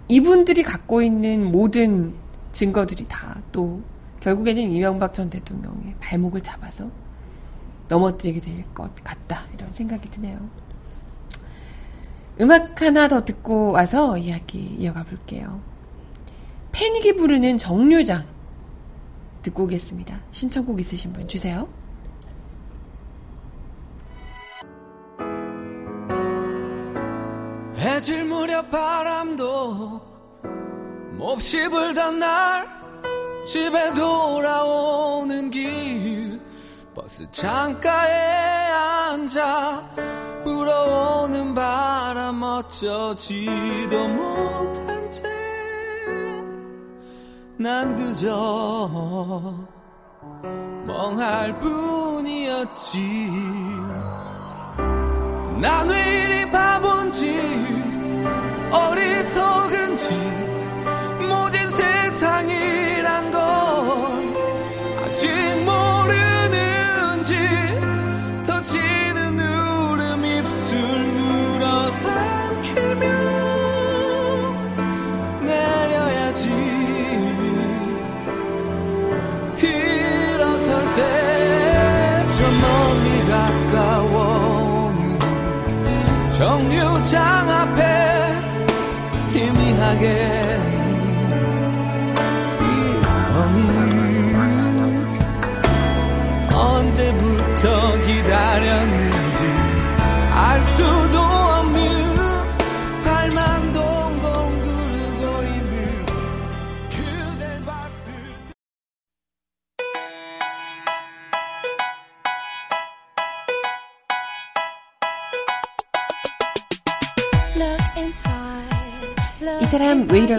이분들이 0.09 0.63
갖고 0.65 1.01
있는 1.03 1.53
모든 1.53 2.15
증거들이 2.53 3.07
다 3.07 3.37
또 3.53 3.81
결국에는 4.21 4.63
이명박 4.71 5.15
전 5.15 5.31
대통령의 5.31 5.95
발목을 6.01 6.41
잡아서 6.43 6.91
넘어뜨리게 7.89 8.41
될 8.41 8.65
것 8.75 8.91
같다 9.05 9.43
이런 9.55 9.73
생각이 9.73 10.11
드네요. 10.11 10.39
음악 12.41 12.83
하나 12.83 13.09
더 13.09 13.25
듣고 13.25 13.73
와서 13.73 14.19
이야기 14.19 14.59
이어가 14.79 15.05
볼게요. 15.05 15.61
패닉이 16.73 17.17
부르는 17.17 17.57
정류장 17.59 18.25
듣고 19.43 19.65
오겠습니다. 19.65 20.21
신청곡 20.33 20.79
있으신 20.81 21.13
분 21.13 21.27
주세요. 21.29 21.69
해질 27.77 28.25
무렵 28.25 28.71
바람도 28.71 30.01
몹시 31.19 31.69
불던 31.69 32.19
날 32.19 32.67
집에 33.47 33.95
돌아오는 33.95 35.51
길. 35.51 36.41
버스 36.95 37.31
창가에 37.31 38.71
앉아 39.13 39.91
불어오는 40.45 41.55
바람 41.55 42.43
어쩌지도 42.43 44.09
못한 44.09 45.11
채 45.11 45.23
난 47.59 47.97
그저 47.97 49.41
멍할 50.87 51.59
뿐이었지. 51.61 52.99
난 55.61 55.89
왜 55.89 55.95
이리 56.25 56.51
바본지 56.51 57.76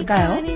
not 0.07 0.47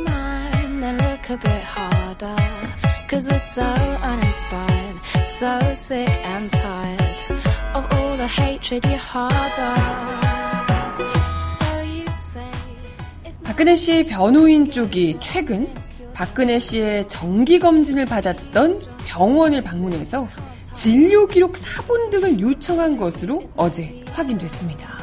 박근혜 13.44 13.76
씨 13.76 14.06
변호인 14.06 14.72
쪽이 14.72 15.18
최근 15.20 15.68
박근혜 16.14 16.58
씨의 16.58 17.08
정기 17.10 17.60
검진을 17.60 18.06
받았던 18.06 18.82
병원을 19.06 19.62
방문해서 19.64 20.28
진료 20.74 21.28
기록 21.28 21.58
사본 21.58 22.10
등을 22.10 22.40
요청한 22.40 22.96
것으로 22.96 23.44
어제 23.58 24.04
확인됐습니다. 24.14 25.01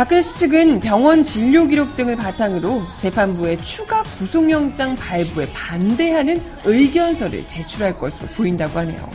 박근혜 0.00 0.22
씨 0.22 0.34
측은 0.38 0.80
병원 0.80 1.22
진료 1.22 1.66
기록 1.66 1.94
등을 1.94 2.16
바탕으로 2.16 2.84
재판부에 2.96 3.58
추가 3.58 4.02
구속영장 4.02 4.96
발부에 4.96 5.52
반대하는 5.52 6.42
의견서를 6.64 7.46
제출할 7.46 7.98
것으로 7.98 8.26
보인다고 8.28 8.78
하네요. 8.78 9.10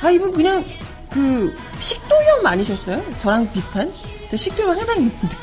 아, 0.00 0.08
이분 0.08 0.30
그냥 0.30 0.64
그 1.10 1.52
식도염 1.80 2.46
아니셨어요? 2.46 3.04
저랑 3.18 3.50
비슷한? 3.52 3.92
저 4.30 4.36
식도염 4.36 4.70
항상 4.70 4.98
있는데. 4.98 5.36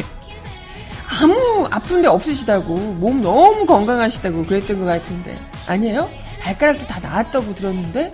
아무 1.22 1.68
아픈 1.70 2.02
데 2.02 2.08
없으시다고, 2.08 2.74
몸 2.74 3.20
너무 3.20 3.66
건강하시다고 3.66 4.46
그랬던 4.46 4.80
것 4.80 4.86
같은데. 4.86 5.38
아니에요? 5.68 6.10
발가락도 6.40 6.88
다 6.88 7.02
나았다고 7.02 7.56
들었는데? 7.56 8.14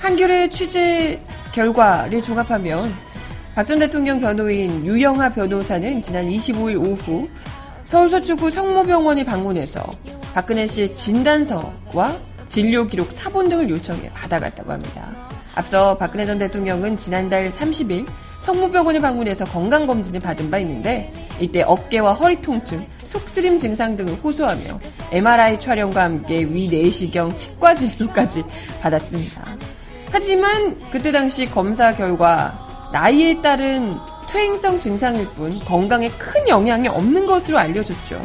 한겨레 0.00 0.50
취재 0.50 1.18
결과를 1.52 2.20
종합하면 2.20 2.94
박 3.54 3.66
전 3.66 3.78
대통령 3.78 4.18
변호인 4.18 4.84
유영하 4.86 5.28
변호사는 5.28 6.00
지난 6.00 6.26
25일 6.26 6.80
오후 6.80 7.28
서울 7.84 8.08
서초구 8.08 8.50
성모병원에 8.50 9.24
방문해서 9.24 9.84
박근혜 10.32 10.66
씨의 10.66 10.94
진단서와 10.94 12.16
진료 12.48 12.86
기록 12.86 13.12
사본 13.12 13.50
등을 13.50 13.68
요청해 13.68 14.08
받아갔다고 14.14 14.72
합니다. 14.72 15.10
앞서 15.54 15.98
박근혜 15.98 16.24
전 16.24 16.38
대통령은 16.38 16.96
지난달 16.96 17.50
30일 17.50 18.06
성모병원에 18.40 19.00
방문해서 19.00 19.44
건강검진을 19.44 20.20
받은 20.20 20.50
바 20.50 20.58
있는데 20.58 21.12
이때 21.38 21.60
어깨와 21.60 22.14
허리 22.14 22.40
통증, 22.40 22.86
속쓰림 23.04 23.58
증상 23.58 23.94
등을 23.96 24.14
호소하며 24.14 24.80
MRI 25.12 25.60
촬영과 25.60 26.04
함께 26.04 26.38
위 26.44 26.68
내시경 26.68 27.36
치과 27.36 27.74
진료까지 27.74 28.44
받았습니다. 28.80 29.44
하지만 30.10 30.74
그때 30.90 31.12
당시 31.12 31.44
검사 31.44 31.90
결과 31.92 32.71
나이에 32.92 33.40
따른 33.40 33.98
퇴행성 34.28 34.80
증상일 34.80 35.26
뿐 35.30 35.58
건강에 35.60 36.08
큰 36.10 36.48
영향이 36.48 36.88
없는 36.88 37.26
것으로 37.26 37.58
알려졌죠. 37.58 38.20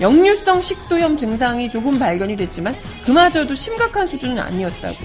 역류성 0.00 0.60
식도염 0.60 1.16
증상이 1.16 1.70
조금 1.70 1.98
발견이 1.98 2.36
됐지만 2.36 2.76
그마저도 3.04 3.54
심각한 3.54 4.06
수준은 4.06 4.38
아니었다고 4.38 4.96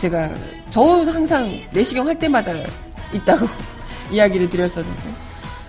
제가 0.00 0.30
저 0.70 0.82
항상 0.82 1.60
내시경 1.74 2.08
할 2.08 2.18
때마다 2.18 2.52
있다고 3.12 3.46
이야기를 4.10 4.48
드렸었는데 4.48 5.02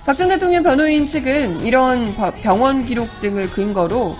박 0.05 0.15
전 0.15 0.29
대통령 0.29 0.63
변호인 0.63 1.09
측은 1.09 1.61
이런 1.61 2.15
병원 2.41 2.85
기록 2.85 3.19
등을 3.19 3.49
근거로 3.49 4.15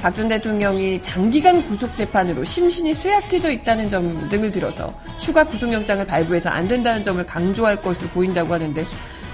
박 0.00 0.14
전 0.14 0.28
대통령이 0.28 1.00
장기간 1.02 1.62
구속 1.66 1.94
재판으로 1.94 2.44
심신이 2.44 2.94
쇠약해져 2.94 3.50
있다는 3.50 3.90
점 3.90 4.28
등을 4.28 4.52
들어서 4.52 4.92
추가 5.18 5.42
구속영장을 5.44 6.04
발부해서 6.06 6.50
안 6.50 6.68
된다는 6.68 7.02
점을 7.02 7.24
강조할 7.26 7.82
것으로 7.82 8.08
보인다고 8.10 8.54
하는데 8.54 8.84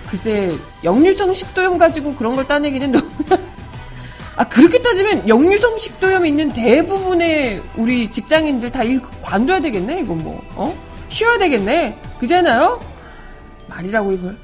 글쎄 0.08 0.52
역류성 0.82 1.34
식도염 1.34 1.76
가지고 1.78 2.14
그런 2.14 2.34
걸 2.34 2.46
따내기는 2.46 2.92
너무 2.92 3.06
아 4.36 4.48
그렇게 4.48 4.80
따지면 4.82 5.28
역류성 5.28 5.78
식도염 5.78 6.24
있는 6.26 6.50
대부분의 6.52 7.62
우리 7.76 8.10
직장인들 8.10 8.70
다 8.72 8.82
일 8.84 9.00
관둬야 9.22 9.60
되겠네 9.60 10.00
이건 10.00 10.18
뭐. 10.18 10.42
어? 10.56 10.74
쉬어야 11.08 11.38
되겠네. 11.38 11.96
그잖아요? 12.18 12.80
말이라고 13.68 14.12
이걸. 14.12 14.36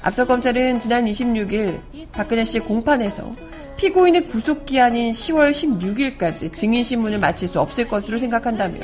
앞서 0.00 0.24
검찰은 0.24 0.80
지난 0.80 1.04
26일 1.04 1.78
박근혜 2.12 2.44
씨 2.44 2.58
공판에서 2.60 3.30
피고인의 3.76 4.28
구속기한인 4.28 5.12
10월 5.12 5.50
16일까지 5.50 6.52
증인신문을 6.52 7.18
마칠 7.18 7.46
수 7.46 7.60
없을 7.60 7.86
것으로 7.86 8.18
생각한다며 8.18 8.78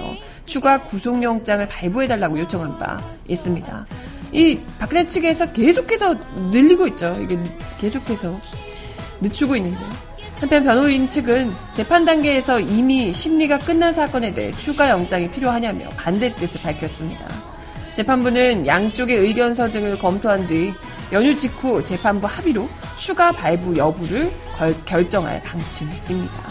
추가 0.44 0.82
구속영장을 0.82 1.66
발부해달라고 1.66 2.38
요청한 2.40 2.78
바 2.78 3.02
있습니다. 3.28 3.86
이 4.32 4.58
박근혜 4.78 5.06
측에서 5.06 5.52
계속해서 5.52 6.16
늘리고 6.50 6.86
있죠. 6.88 7.14
이게 7.22 7.38
계속해서 7.80 8.38
늦추고 9.20 9.56
있는데. 9.56 9.84
한편 10.38 10.64
변호인 10.64 11.08
측은 11.08 11.52
재판 11.72 12.04
단계에서 12.04 12.58
이미 12.58 13.12
심리가 13.12 13.58
끝난 13.58 13.92
사건에 13.92 14.34
대해 14.34 14.50
추가 14.50 14.90
영장이 14.90 15.30
필요하냐며 15.30 15.88
반대 15.90 16.34
뜻을 16.34 16.60
밝혔습니다. 16.62 17.24
재판부는 17.94 18.66
양쪽의 18.66 19.18
의견서 19.18 19.70
등을 19.70 19.98
검토한 19.98 20.46
뒤 20.48 20.74
연휴 21.12 21.36
직후 21.36 21.84
재판부 21.84 22.26
합의로 22.26 22.66
추가 22.96 23.30
발부 23.30 23.76
여부를 23.76 24.32
걸, 24.56 24.74
결정할 24.86 25.42
방침입니다. 25.42 26.50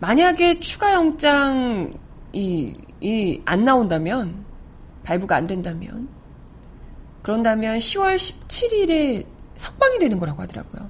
만약에 0.00 0.58
추가 0.60 0.94
영장이 0.94 1.92
이, 3.02 3.40
안 3.44 3.64
나온다면 3.64 4.46
발부가 5.04 5.36
안 5.36 5.46
된다면 5.46 6.08
그런다면 7.20 7.76
10월 7.78 8.16
17일에 8.16 9.26
석방이 9.58 9.98
되는 9.98 10.18
거라고 10.18 10.40
하더라고요. 10.40 10.88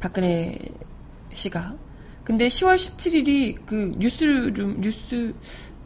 박근혜 0.00 0.58
씨가 1.32 1.74
근데 2.24 2.48
10월 2.48 2.76
17일이 2.76 3.64
그 3.66 3.94
뉴스룸 3.96 4.82
뉴스 4.82 5.34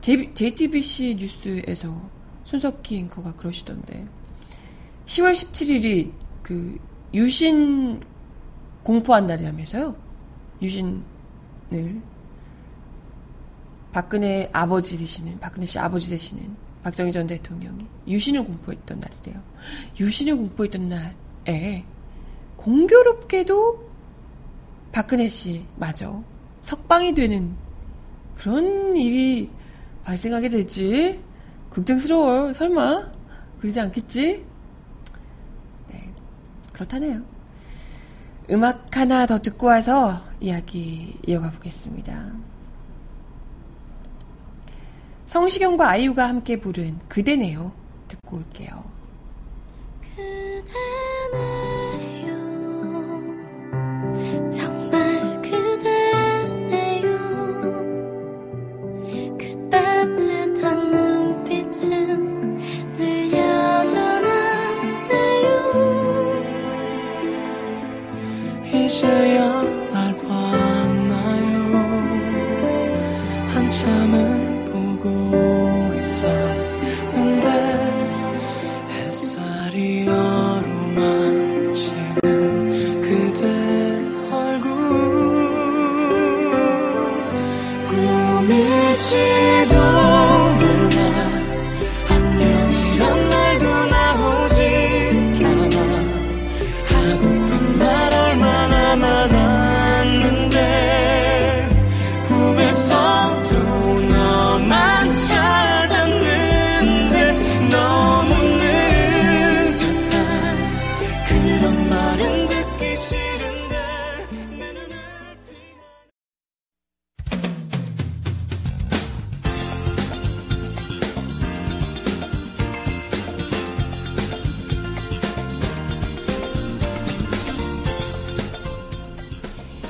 JTBC 0.07 1.16
뉴스에서 1.19 2.09
손석희 2.45 2.97
앵커가 2.99 3.35
그러시던데 3.35 4.07
10월 5.07 5.33
17일이 5.33 6.12
그 6.45 6.79
유신 7.12 8.01
공포한 8.85 9.27
날이라면서요. 9.27 9.97
유신을 10.62 11.03
박근혜 13.90 14.49
아버지 14.53 14.97
되시는 14.97 15.40
박근혜 15.40 15.66
씨 15.66 15.79
아버지 15.79 16.09
되시는 16.09 16.55
박정희 16.85 17.11
전 17.11 17.27
대통령이 17.27 17.85
유신을 18.07 18.45
공포했던 18.45 19.01
날이래요. 19.01 19.42
유신을 19.99 20.37
공포했던 20.37 20.88
날에 20.88 21.85
공교롭게도 22.57 23.90
박근혜 24.92 25.29
씨 25.29 25.64
마저 25.77 26.23
석방이 26.62 27.12
되는 27.14 27.57
그런 28.37 28.95
일이 28.97 29.51
발생하게 30.07 30.49
될지 30.49 31.21
걱정스러워. 31.71 32.53
설마 32.53 33.11
그러지 33.61 33.81
않겠지? 33.81 34.45
네, 35.88 36.01
그렇다네요. 36.73 37.21
음악 38.51 38.97
하나 38.97 39.27
더 39.27 39.40
듣고 39.42 39.66
와서 39.66 40.23
이야기 40.40 41.19
이어가 41.27 41.51
보겠습니다. 41.51 42.33
성시경과 45.27 45.90
아이유가 45.90 46.29
함께 46.29 46.61
부른 46.61 47.01
그대네요. 47.09 47.73
듣고 48.07 48.37
올게요. 48.37 48.85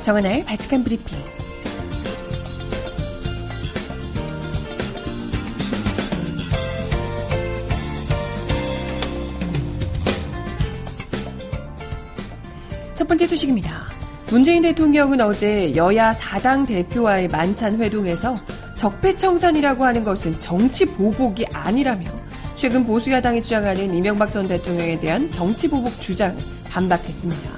정은아의 0.06 0.44
발칙한 0.44 0.84
브리핑. 0.84 1.18
첫 12.94 13.08
번째 13.08 13.26
소식입니다. 13.26 13.88
문재인 14.30 14.62
대통령은 14.62 15.20
어제 15.20 15.74
여야 15.74 16.12
4당 16.12 16.68
대표와의 16.68 17.26
만찬 17.26 17.80
회동에서 17.82 18.36
적폐청산이라고 18.76 19.84
하는 19.84 20.04
것은 20.04 20.38
정치 20.38 20.86
보복이 20.86 21.46
아니라며 21.52 22.08
최근 22.54 22.86
보수야당이 22.86 23.42
주장하는 23.42 23.92
이명박 23.92 24.30
전 24.30 24.46
대통령에 24.46 25.00
대한 25.00 25.28
정치 25.32 25.68
보복 25.68 26.00
주장을 26.00 26.36
반박했습니다. 26.70 27.55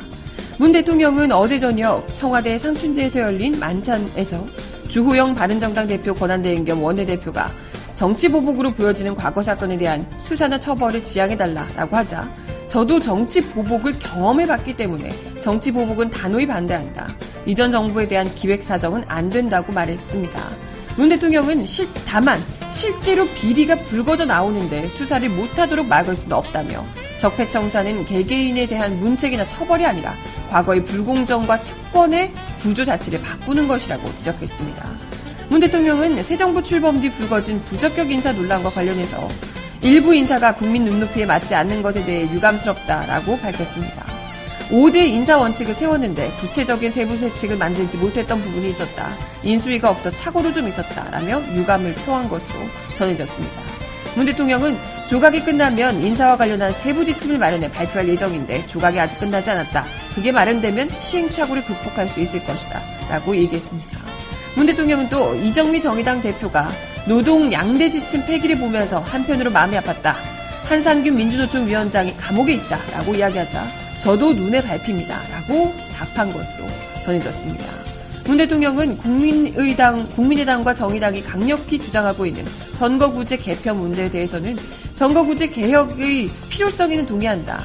문 0.59 0.73
대통령은 0.73 1.31
어제 1.31 1.57
저녁 1.57 2.05
청와대 2.17 2.59
상춘지에서 2.59 3.21
열린 3.21 3.61
만찬에서 3.61 4.45
주호영 4.89 5.37
바른정당 5.37 5.87
대표 5.87 6.13
권한대행 6.13 6.65
겸 6.65 6.83
원내대표가 6.83 7.49
정치보복으로 7.95 8.73
보여지는 8.73 9.15
과거 9.15 9.41
사건에 9.41 9.79
대한 9.79 10.05
수사나 10.19 10.59
처벌을 10.59 11.05
지향해달라라고 11.05 11.97
하자 11.97 12.29
저도 12.67 12.99
정치보복을 12.99 14.01
경험해봤기 14.01 14.77
때문에 14.77 15.11
정치보복은 15.41 16.11
단호히 16.11 16.45
반대한다. 16.45 17.07
이전 17.47 17.71
정부에 17.71 18.09
대한 18.09 18.27
기획사정은 18.35 19.05
안 19.07 19.31
된다고 19.31 19.73
말했습니다. 19.73 20.41
문 20.97 21.09
대통령은 21.09 21.67
실, 21.67 21.89
다만 22.05 22.41
실제로 22.71 23.27
비리가 23.29 23.77
불거져 23.77 24.25
나오는데 24.27 24.89
수사를 24.89 25.29
못하도록 25.29 25.87
막을 25.87 26.17
수는 26.17 26.33
없다며 26.33 26.85
적폐청사는 27.19 28.07
개개인에 28.07 28.67
대한 28.67 28.99
문책이나 29.01 29.47
처벌이 29.47 29.85
아니라 29.85 30.15
과거의 30.51 30.85
불공정과 30.85 31.59
특권의 31.59 32.33
구조 32.59 32.85
자체를 32.85 33.21
바꾸는 33.23 33.69
것이라고 33.69 34.15
지적했습니다. 34.17 34.89
문 35.49 35.61
대통령은 35.61 36.23
새 36.23 36.37
정부 36.37 36.63
출범 36.63 37.01
뒤 37.01 37.11
불거진 37.11 37.61
부적격 37.65 38.11
인사 38.11 38.33
논란과 38.33 38.71
관련해서 38.71 39.29
일부 39.81 40.15
인사가 40.15 40.55
국민 40.55 40.85
눈높이에 40.85 41.25
맞지 41.25 41.55
않는 41.55 41.83
것에 41.83 42.05
대해 42.05 42.31
유감스럽다라고 42.33 43.39
밝혔습니다. 43.39 44.05
5대 44.71 44.97
인사 44.97 45.39
원칙을 45.39 45.75
세웠는데 45.75 46.31
구체적인 46.33 46.91
세부 46.91 47.17
세칙을 47.17 47.57
만들지 47.57 47.97
못했던 47.97 48.43
부분이 48.43 48.69
있었다. 48.71 49.17
인수위가 49.43 49.91
없어 49.91 50.11
착오도 50.11 50.53
좀 50.53 50.69
있었다라며 50.69 51.43
유감을 51.55 51.95
표한 51.95 52.29
것으로 52.29 52.59
전해졌습니다. 52.95 53.68
문 54.15 54.27
대통령은 54.27 54.77
조각이 55.09 55.45
끝나면 55.45 56.03
인사와 56.03 56.37
관련한 56.37 56.73
세부 56.73 57.05
지침을 57.05 57.39
마련해 57.39 57.71
발표할 57.71 58.09
예정인데 58.09 58.67
조각이 58.67 58.99
아직 58.99 59.19
끝나지 59.19 59.51
않았다. 59.51 59.87
그게 60.15 60.33
마련되면 60.33 60.91
시행착오를 61.01 61.65
극복할 61.65 62.09
수 62.09 62.21
있을 62.21 62.45
것이다. 62.45 62.83
라고 63.09 63.37
얘기했습니다. 63.37 63.99
문 64.55 64.67
대통령은 64.67 65.09
또 65.09 65.35
이정미 65.35 65.81
정의당 65.81 66.21
대표가 66.21 66.69
노동 67.07 67.53
양대 67.53 67.89
지침 67.89 68.27
폐기를 68.27 68.59
보면서 68.59 69.01
한편으로 69.01 69.51
마음이 69.51 69.77
아팠다. 69.79 70.15
한상균 70.65 71.17
민주노총 71.17 71.67
위원장이 71.67 72.17
감옥에 72.17 72.55
있다. 72.55 72.79
라고 72.93 73.15
이야기하자 73.15 73.65
저도 73.99 74.35
눈에 74.35 74.63
밟힙니다. 74.63 75.17
라고 75.31 75.75
답한 75.97 76.33
것으로 76.33 76.67
전해졌습니다. 77.05 77.88
문 78.29 78.37
대통령은 78.37 78.99
국민의당, 78.99 80.07
국민의당과 80.09 80.75
정의당이 80.75 81.23
강력히 81.23 81.79
주장하고 81.79 82.27
있는 82.27 82.45
선거구제 82.45 83.39
개편 83.39 83.79
문제에 83.79 84.11
대해서는 84.11 84.55
선거구제 84.93 85.47
개혁의 85.49 86.29
필요성에는 86.51 87.07
동의한다. 87.07 87.65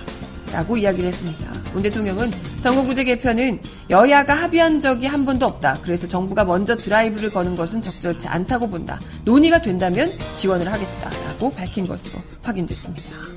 라고 0.54 0.78
이야기를 0.78 1.10
했습니다. 1.10 1.52
문 1.74 1.84
대통령은 1.84 2.32
선거구제 2.60 3.04
개편은 3.04 3.60
여야가 3.90 4.36
합의한 4.36 4.80
적이 4.80 5.08
한 5.08 5.26
번도 5.26 5.46
없다. 5.46 5.80
그래서 5.84 6.08
정부가 6.08 6.46
먼저 6.46 6.78
드라이브를 6.78 7.30
거는 7.32 7.58
것은 7.58 7.82
적절치 7.82 8.30
않다고 8.30 8.70
본다. 8.70 9.02
논의가 9.26 9.62
된다면 9.62 10.18
지원을 10.34 10.72
하겠다라고 10.72 11.52
밝힌 11.52 11.86
것으로 11.86 12.20
확인됐습니다. 12.42 13.33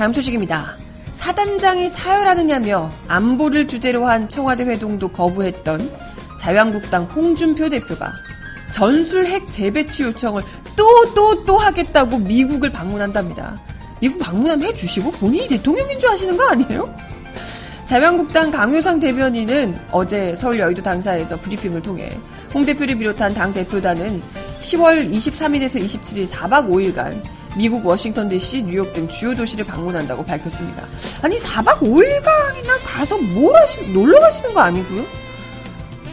다음 0.00 0.14
소식입니다. 0.14 0.78
사단장이 1.12 1.90
사열하느냐며 1.90 2.90
안보를 3.06 3.68
주제로 3.68 4.08
한 4.08 4.30
청와대 4.30 4.64
회동도 4.64 5.08
거부했던 5.08 5.92
자유한국당 6.40 7.04
홍준표 7.04 7.68
대표가 7.68 8.10
전술 8.72 9.26
핵 9.26 9.46
재배치 9.48 10.04
요청을 10.04 10.40
또또 10.74 11.44
또 11.44 11.58
하겠다고 11.58 12.16
미국을 12.16 12.72
방문한답니다. 12.72 13.60
미국 14.00 14.18
방문하면 14.20 14.68
해주시고 14.68 15.10
본인이 15.10 15.46
대통령인 15.48 15.98
줄 15.98 16.08
아시는 16.08 16.34
거 16.34 16.46
아니에요? 16.48 16.94
자유한국당 17.84 18.50
강효상 18.50 19.00
대변인은 19.00 19.76
어제 19.90 20.34
서울 20.34 20.60
여의도 20.60 20.82
당사에서 20.82 21.38
브리핑을 21.38 21.82
통해 21.82 22.08
홍 22.54 22.64
대표를 22.64 22.96
비롯한 22.96 23.34
당 23.34 23.52
대표단은 23.52 24.22
10월 24.62 25.12
23일에서 25.12 25.78
27일 25.78 26.26
4박 26.26 26.70
5일간 26.70 27.39
미국 27.56 27.84
워싱턴 27.84 28.28
DC, 28.28 28.62
뉴욕 28.62 28.92
등 28.92 29.08
주요 29.08 29.34
도시를 29.34 29.64
방문한다고 29.64 30.24
밝혔습니다. 30.24 30.84
아니 31.22 31.38
4박 31.38 31.78
5일간이나 31.78 32.78
가서 32.84 33.18
뭘 33.18 33.54
하시, 33.56 33.80
놀러 33.88 34.20
가시는 34.20 34.54
거 34.54 34.60
아니고요? 34.60 35.04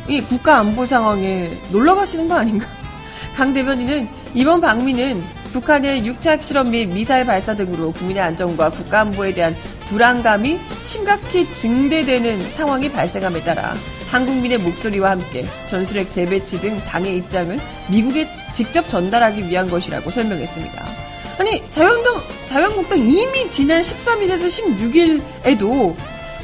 이 0.08 0.22
국가 0.22 0.58
안보 0.58 0.86
상황에 0.86 1.62
놀러 1.72 1.96
가시는 1.96 2.28
거 2.28 2.36
아닌가? 2.36 2.68
강 3.36 3.54
대변인은 3.54 4.08
이번 4.34 4.62
방미는 4.62 5.22
북한의 5.54 6.02
6차 6.04 6.32
핵실험 6.32 6.72
및 6.72 6.88
미사일 6.88 7.26
발사 7.26 7.56
등으로 7.56 7.92
국민의 7.92 8.22
안전과 8.22 8.70
국가 8.72 9.02
안보에 9.02 9.34
대한 9.34 9.56
불안감이 9.86 10.60
심각히 10.84 11.52
증대되는 11.52 12.42
상황이 12.52 12.92
발생함에 12.92 13.42
따라 13.42 13.74
한국민의 14.10 14.60
목소리와 14.60 15.12
함께 15.12 15.46
전술핵 15.70 16.12
재배치 16.12 16.60
등 16.62 16.78
당의 16.80 17.18
입장을 17.18 17.60
미국에 17.90 18.28
직접 18.54 18.88
전달하기 18.88 19.48
위한 19.48 19.70
것이라고 19.70 20.12
설명했습니다. 20.12 21.07
아니 21.38 21.64
자유한당 21.70 22.24
자유한국당 22.46 22.98
이미 23.00 23.50
지난 23.50 23.82
13일에서 23.82 25.22
16일에도 25.44 25.96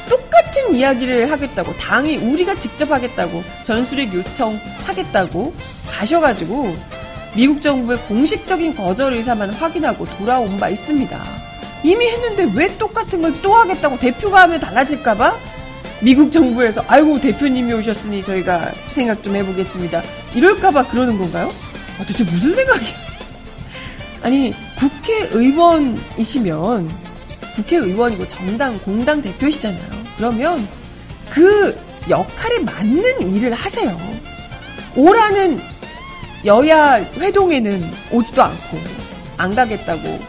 똑같은 0.10 0.75
이야기를 0.75 1.32
하겠다고 1.32 1.75
당이 1.77 2.17
우리가 2.17 2.60
직접 2.60 2.91
하겠다고 2.91 3.43
전술핵 3.63 4.13
요청하겠다고 4.13 5.53
가셔가지고 5.89 6.75
미국 7.36 7.62
정부의 7.62 7.97
공식적인 8.08 8.75
거절 8.75 9.13
의사만 9.13 9.49
확인하고 9.51 10.06
돌아온 10.06 10.58
바 10.58 10.69
있습니다. 10.69 11.19
이미 11.84 12.08
했는데 12.08 12.49
왜 12.56 12.77
똑같은 12.77 13.21
걸 13.21 13.34
또 13.41 13.56
하겠다고 13.56 13.97
대표가 13.97 14.43
하면 14.43 14.60
달라질까봐 14.60 15.38
미국 16.01 16.32
정부에서 16.32 16.84
아이고 16.88 17.19
대표님이 17.19 17.73
오셨으니 17.73 18.21
저희가 18.23 18.69
생각 18.93 19.23
좀 19.23 19.36
해보겠습니다. 19.36 20.03
이럴까봐 20.36 20.88
그러는 20.89 21.17
건가요? 21.17 21.51
아, 21.99 22.06
도대체 22.06 22.23
무슨 22.25 22.53
생각이야? 22.53 23.03
아니 24.24 24.54
국회의원이시면 24.80 26.90
국회의원이고 27.56 28.28
정당 28.28 28.80
공당 28.80 29.22
대표시잖아요. 29.22 30.04
그러면 30.18 30.68
그 31.30 31.78
역할에 32.10 32.58
맞는 32.60 33.36
일을 33.36 33.54
하세요. 33.54 33.98
오라는 34.96 35.60
여야 36.46 36.96
회동에는 37.18 37.82
오지도 38.12 38.44
않고 38.44 38.78
안 39.38 39.54
가겠다고 39.56 40.20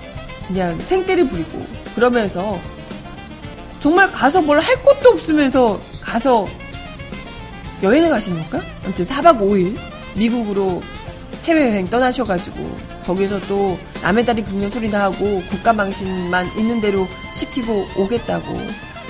그냥 0.49 0.79
생떼를 0.81 1.29
부리고 1.29 1.65
그러면서 1.95 2.59
정말 3.81 4.11
가서 4.11 4.41
뭘 4.43 4.59
할 4.61 4.83
것도 4.83 5.11
없으면서 5.11 5.79
가서 6.01 6.47
여행을 7.83 8.09
가시는 8.11 8.43
건가? 8.43 8.61
아무튼 8.85 9.05
4박 9.05 9.39
5일 9.41 9.77
미국으로 10.17 10.83
해외여행 11.45 11.87
떠나셔가지고 11.87 12.94
거기서 13.07 13.41
또 13.41 13.79
남의 14.03 14.25
다리 14.25 14.43
긁는 14.43 14.71
소리나 14.71 15.05
하고 15.05 15.43
국가 15.51 15.73
망신만 15.73 16.57
있는 16.57 16.81
대로 16.81 17.07
시키고 17.33 17.87
오겠다고 17.97 18.45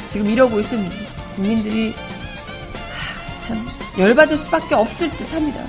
지금 0.08 0.28
이러고 0.28 0.60
있으니 0.60 0.88
국민들이 1.34 1.94
하, 1.94 3.38
참 3.40 3.66
열받을 3.98 4.36
수밖에 4.36 4.74
없을 4.74 5.10
듯합니다. 5.16 5.64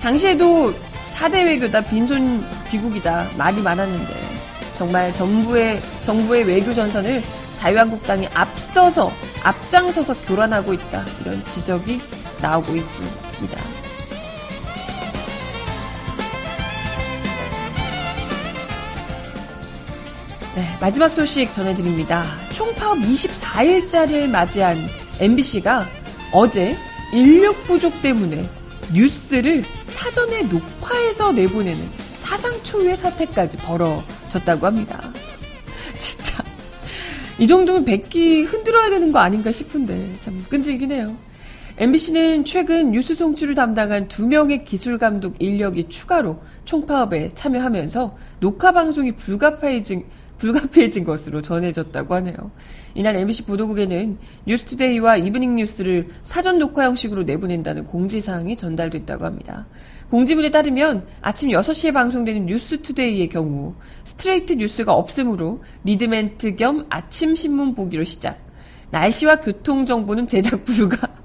당시에도 0.00 0.74
4대 1.14 1.44
외교다 1.44 1.82
빈손 1.82 2.46
귀국이다 2.70 3.28
말이 3.36 3.60
많았는데 3.60 4.14
정말 4.76 5.12
정부의 5.12 5.80
정부의 6.02 6.44
외교 6.44 6.72
전선을 6.72 7.22
자유한국당이 7.58 8.26
앞서서 8.32 9.12
앞장서서 9.44 10.14
교란하고 10.26 10.72
있다 10.72 11.04
이런 11.20 11.44
지적이 11.44 12.00
나오고 12.40 12.74
있습니다. 12.74 13.79
네, 20.60 20.66
마지막 20.78 21.10
소식 21.10 21.54
전해드립니다. 21.54 22.22
총파업 22.52 22.98
24일짜리를 22.98 24.28
맞이한 24.28 24.76
MBC가 25.18 25.86
어제 26.34 26.76
인력 27.14 27.64
부족 27.64 28.02
때문에 28.02 28.46
뉴스를 28.94 29.64
사전에 29.86 30.42
녹화해서 30.42 31.32
내보내는 31.32 31.82
사상 32.18 32.52
초유의 32.62 32.98
사태까지 32.98 33.56
벌어졌다고 33.56 34.66
합니다. 34.66 35.10
진짜 35.96 36.44
이 37.38 37.46
정도면 37.46 37.86
백기 37.86 38.42
흔들어야 38.42 38.90
되는 38.90 39.12
거 39.12 39.18
아닌가 39.18 39.50
싶은데 39.50 40.14
참 40.20 40.44
끈질기긴 40.50 40.92
해요. 40.92 41.16
MBC는 41.78 42.44
최근 42.44 42.90
뉴스 42.90 43.14
송출을 43.14 43.54
담당한 43.54 44.08
두 44.08 44.26
명의 44.26 44.66
기술 44.66 44.98
감독 44.98 45.36
인력이 45.38 45.88
추가로 45.88 46.38
총파업에 46.66 47.30
참여하면서 47.32 48.18
녹화 48.40 48.72
방송이 48.72 49.12
불가피해진 49.12 50.04
불가피해진 50.40 51.04
것으로 51.04 51.42
전해졌다고 51.42 52.14
하네요. 52.16 52.34
이날 52.94 53.14
MBC 53.16 53.44
보도국에는 53.44 54.18
뉴스투데이와 54.46 55.18
이브닝 55.18 55.56
뉴스를 55.56 56.08
사전 56.24 56.58
녹화 56.58 56.84
형식으로 56.84 57.22
내보낸다는 57.24 57.86
공지사항이 57.86 58.56
전달됐다고 58.56 59.24
합니다. 59.24 59.66
공지문에 60.10 60.50
따르면 60.50 61.06
아침 61.20 61.50
6시에 61.50 61.92
방송되는 61.92 62.46
뉴스투데이의 62.46 63.28
경우 63.28 63.74
스트레이트 64.04 64.54
뉴스가 64.54 64.92
없으므로 64.92 65.62
리드멘트 65.84 66.56
겸 66.56 66.86
아침 66.88 67.36
신문 67.36 67.74
보기로 67.74 68.02
시작. 68.04 68.38
날씨와 68.90 69.36
교통 69.36 69.86
정보는 69.86 70.26
제작 70.26 70.64
불가. 70.64 71.19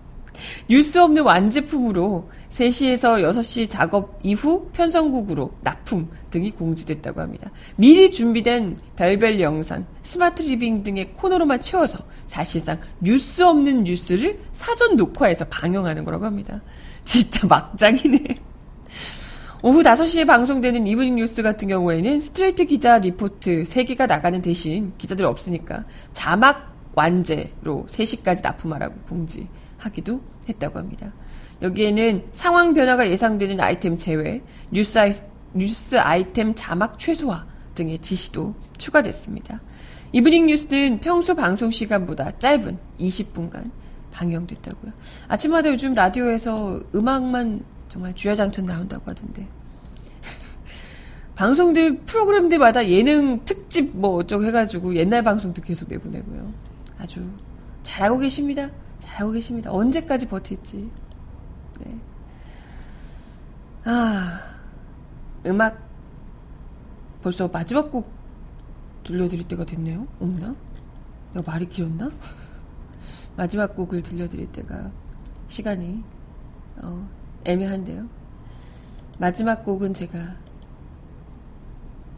뉴스 0.69 0.97
없는 0.97 1.23
완제품으로 1.23 2.29
3시에서 2.49 3.21
6시 3.23 3.69
작업 3.69 4.19
이후 4.23 4.69
편성국으로 4.73 5.51
납품 5.61 6.09
등이 6.29 6.51
공지됐다고 6.51 7.21
합니다. 7.21 7.51
미리 7.75 8.11
준비된 8.11 8.77
별별 8.95 9.39
영상, 9.39 9.85
스마트 10.01 10.41
리빙 10.41 10.83
등의 10.83 11.13
코너로만 11.13 11.59
채워서 11.59 11.99
사실상 12.27 12.79
뉴스 12.99 13.41
없는 13.41 13.83
뉴스를 13.83 14.39
사전 14.53 14.95
녹화해서 14.95 15.45
방영하는 15.45 16.03
거라고 16.03 16.25
합니다. 16.25 16.61
진짜 17.05 17.45
막장이네. 17.47 18.19
오후 19.61 19.81
5시에 19.81 20.27
방송되는 20.27 20.85
이브닝 20.85 21.15
뉴스 21.15 21.41
같은 21.41 21.67
경우에는 21.67 22.21
스트레이트 22.21 22.65
기자 22.65 22.99
리포트 22.99 23.63
3개가 23.63 24.07
나가는 24.07 24.39
대신 24.41 24.93
기자들 24.97 25.25
없으니까 25.25 25.85
자막 26.13 26.75
완제로 26.93 27.85
3시까지 27.89 28.43
납품하라고 28.43 28.95
공지 29.09 29.47
하기도 29.85 30.21
했다고 30.47 30.79
합니다. 30.79 31.13
여기에는 31.61 32.27
상황 32.31 32.73
변화가 32.73 33.09
예상되는 33.09 33.59
아이템 33.59 33.97
제외, 33.97 34.41
뉴스, 34.71 34.99
아이, 34.99 35.11
뉴스 35.53 35.95
아이템 35.97 36.53
자막 36.55 36.99
최소화 36.99 37.45
등의 37.75 37.99
지시도 37.99 38.55
추가됐습니다. 38.77 39.61
이브닝 40.11 40.47
뉴스는 40.47 40.99
평소 40.99 41.35
방송 41.35 41.71
시간보다 41.71 42.37
짧은 42.39 42.77
20분간 42.99 43.71
방영됐다고요. 44.11 44.91
아침마다 45.27 45.69
요즘 45.69 45.93
라디오에서 45.93 46.81
음악만 46.93 47.63
정말 47.89 48.13
주야장천 48.15 48.65
나온다고 48.65 49.09
하던데. 49.09 49.47
방송들 51.35 51.99
프로그램들마다 52.05 52.87
예능 52.87 53.43
특집 53.43 53.95
뭐 53.95 54.15
어쩌고 54.17 54.45
해가지고 54.45 54.95
옛날 54.95 55.21
방송도 55.21 55.61
계속 55.61 55.89
내보내고요. 55.89 56.53
아주 56.97 57.21
잘하고 57.83 58.19
계십니다. 58.19 58.69
잘하고 59.15 59.31
계십니다. 59.31 59.71
언제까지 59.71 60.27
버틸지. 60.27 60.91
네. 61.79 61.99
아, 63.85 64.41
음악 65.45 65.79
벌써 67.21 67.47
마지막 67.47 67.91
곡 67.91 68.11
들려드릴 69.03 69.47
때가 69.47 69.65
됐네요. 69.65 70.07
없나? 70.19 70.55
내가 71.33 71.49
말이 71.49 71.67
길었나? 71.67 72.11
마지막 73.37 73.75
곡을 73.75 74.01
들려드릴 74.01 74.51
때가 74.51 74.91
시간이 75.47 76.03
어, 76.77 77.07
애매한데요. 77.45 78.07
마지막 79.19 79.63
곡은 79.63 79.93
제가 79.93 80.35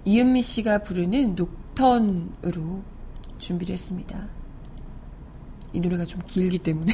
이은미 0.06 0.41
씨가 0.41 0.80
부르는 0.80 1.36
녹턴으로 1.36 2.82
준비를 3.39 3.74
했습니다. 3.74 4.37
이 5.78 5.80
노래가 5.80 6.06
좀 6.06 6.20
길기 6.26 6.58
때문에 6.58 6.92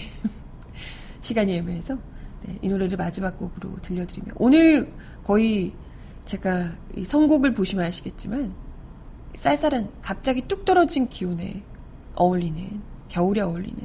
시간이 1.22 1.56
애매해서 1.56 1.98
네, 2.46 2.60
이 2.62 2.68
노래를 2.68 2.98
마지막 2.98 3.38
곡으로 3.38 3.78
들려드리며 3.82 4.34
오늘 4.36 4.92
거의 5.24 5.72
제가 6.26 6.74
선곡을 7.06 7.54
보시면 7.54 7.86
아시겠지만 7.86 8.54
쌀쌀한 9.36 9.90
갑자기 10.02 10.42
뚝 10.50 10.66
떨어진 10.66 11.08
기온에 11.08 11.64
어울리는 12.16 12.82
겨울에 13.08 13.40
어울리는 13.40 13.82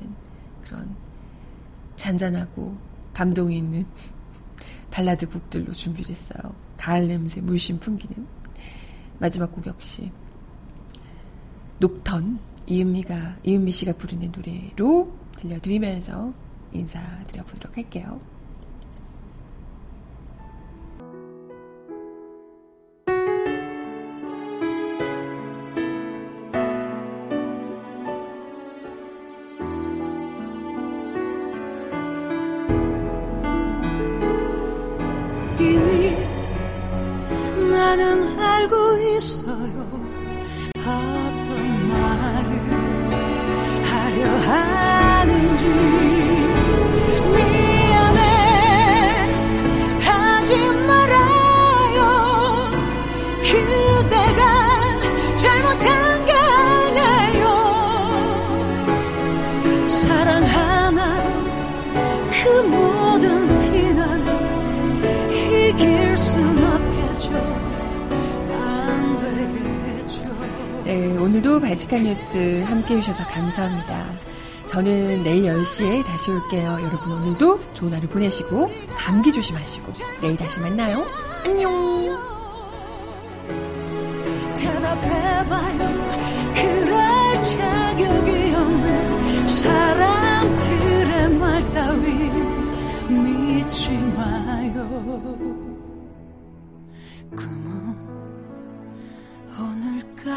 그런 0.64 0.96
잔잔하고 1.94 2.76
감동이 3.12 3.56
있는 3.56 3.86
발라드 4.90 5.28
곡들로 5.28 5.72
준비를 5.72 6.10
했어요. 6.10 6.54
가을 6.76 7.06
냄새 7.06 7.40
물씬 7.40 7.78
풍기는 7.78 8.26
마지막 9.20 9.52
곡 9.52 9.64
역시 9.68 10.10
녹턴 11.78 12.40
이은미가 12.68 13.38
이은미 13.44 13.72
씨가 13.72 13.94
부르는 13.94 14.30
노래로 14.30 15.10
들려드리면서 15.38 16.32
인사드려 16.72 17.42
보도록 17.44 17.76
할게요. 17.76 18.20
사랑 59.98 60.44
하나로 60.44 61.28
그 62.30 62.48
모든 62.68 63.48
비난을 63.72 64.26
이길 65.32 66.16
순 66.16 66.56
없겠죠 66.56 67.34
안 68.52 69.16
되겠죠 69.18 70.30
네, 70.84 71.16
오늘도 71.16 71.60
발칙한 71.60 72.04
뉴스 72.04 72.62
함께 72.66 72.96
해주셔서 72.96 73.24
감사합니다. 73.24 74.06
저는 74.68 75.22
내일 75.24 75.44
10시에 75.44 76.04
다시 76.04 76.30
올게요. 76.30 76.78
여러분 76.82 77.12
오늘도 77.12 77.72
좋은 77.74 77.92
하루 77.92 78.06
보내시고 78.06 78.70
감기 78.96 79.32
조심하시고 79.32 79.92
내일 80.20 80.36
다시 80.36 80.60
만나요. 80.60 81.04
안녕. 81.44 82.18
대답해봐요 84.56 85.87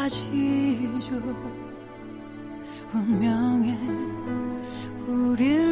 사라지죠. 0.02 1.14
운명의 2.92 3.76
우릴 5.06 5.71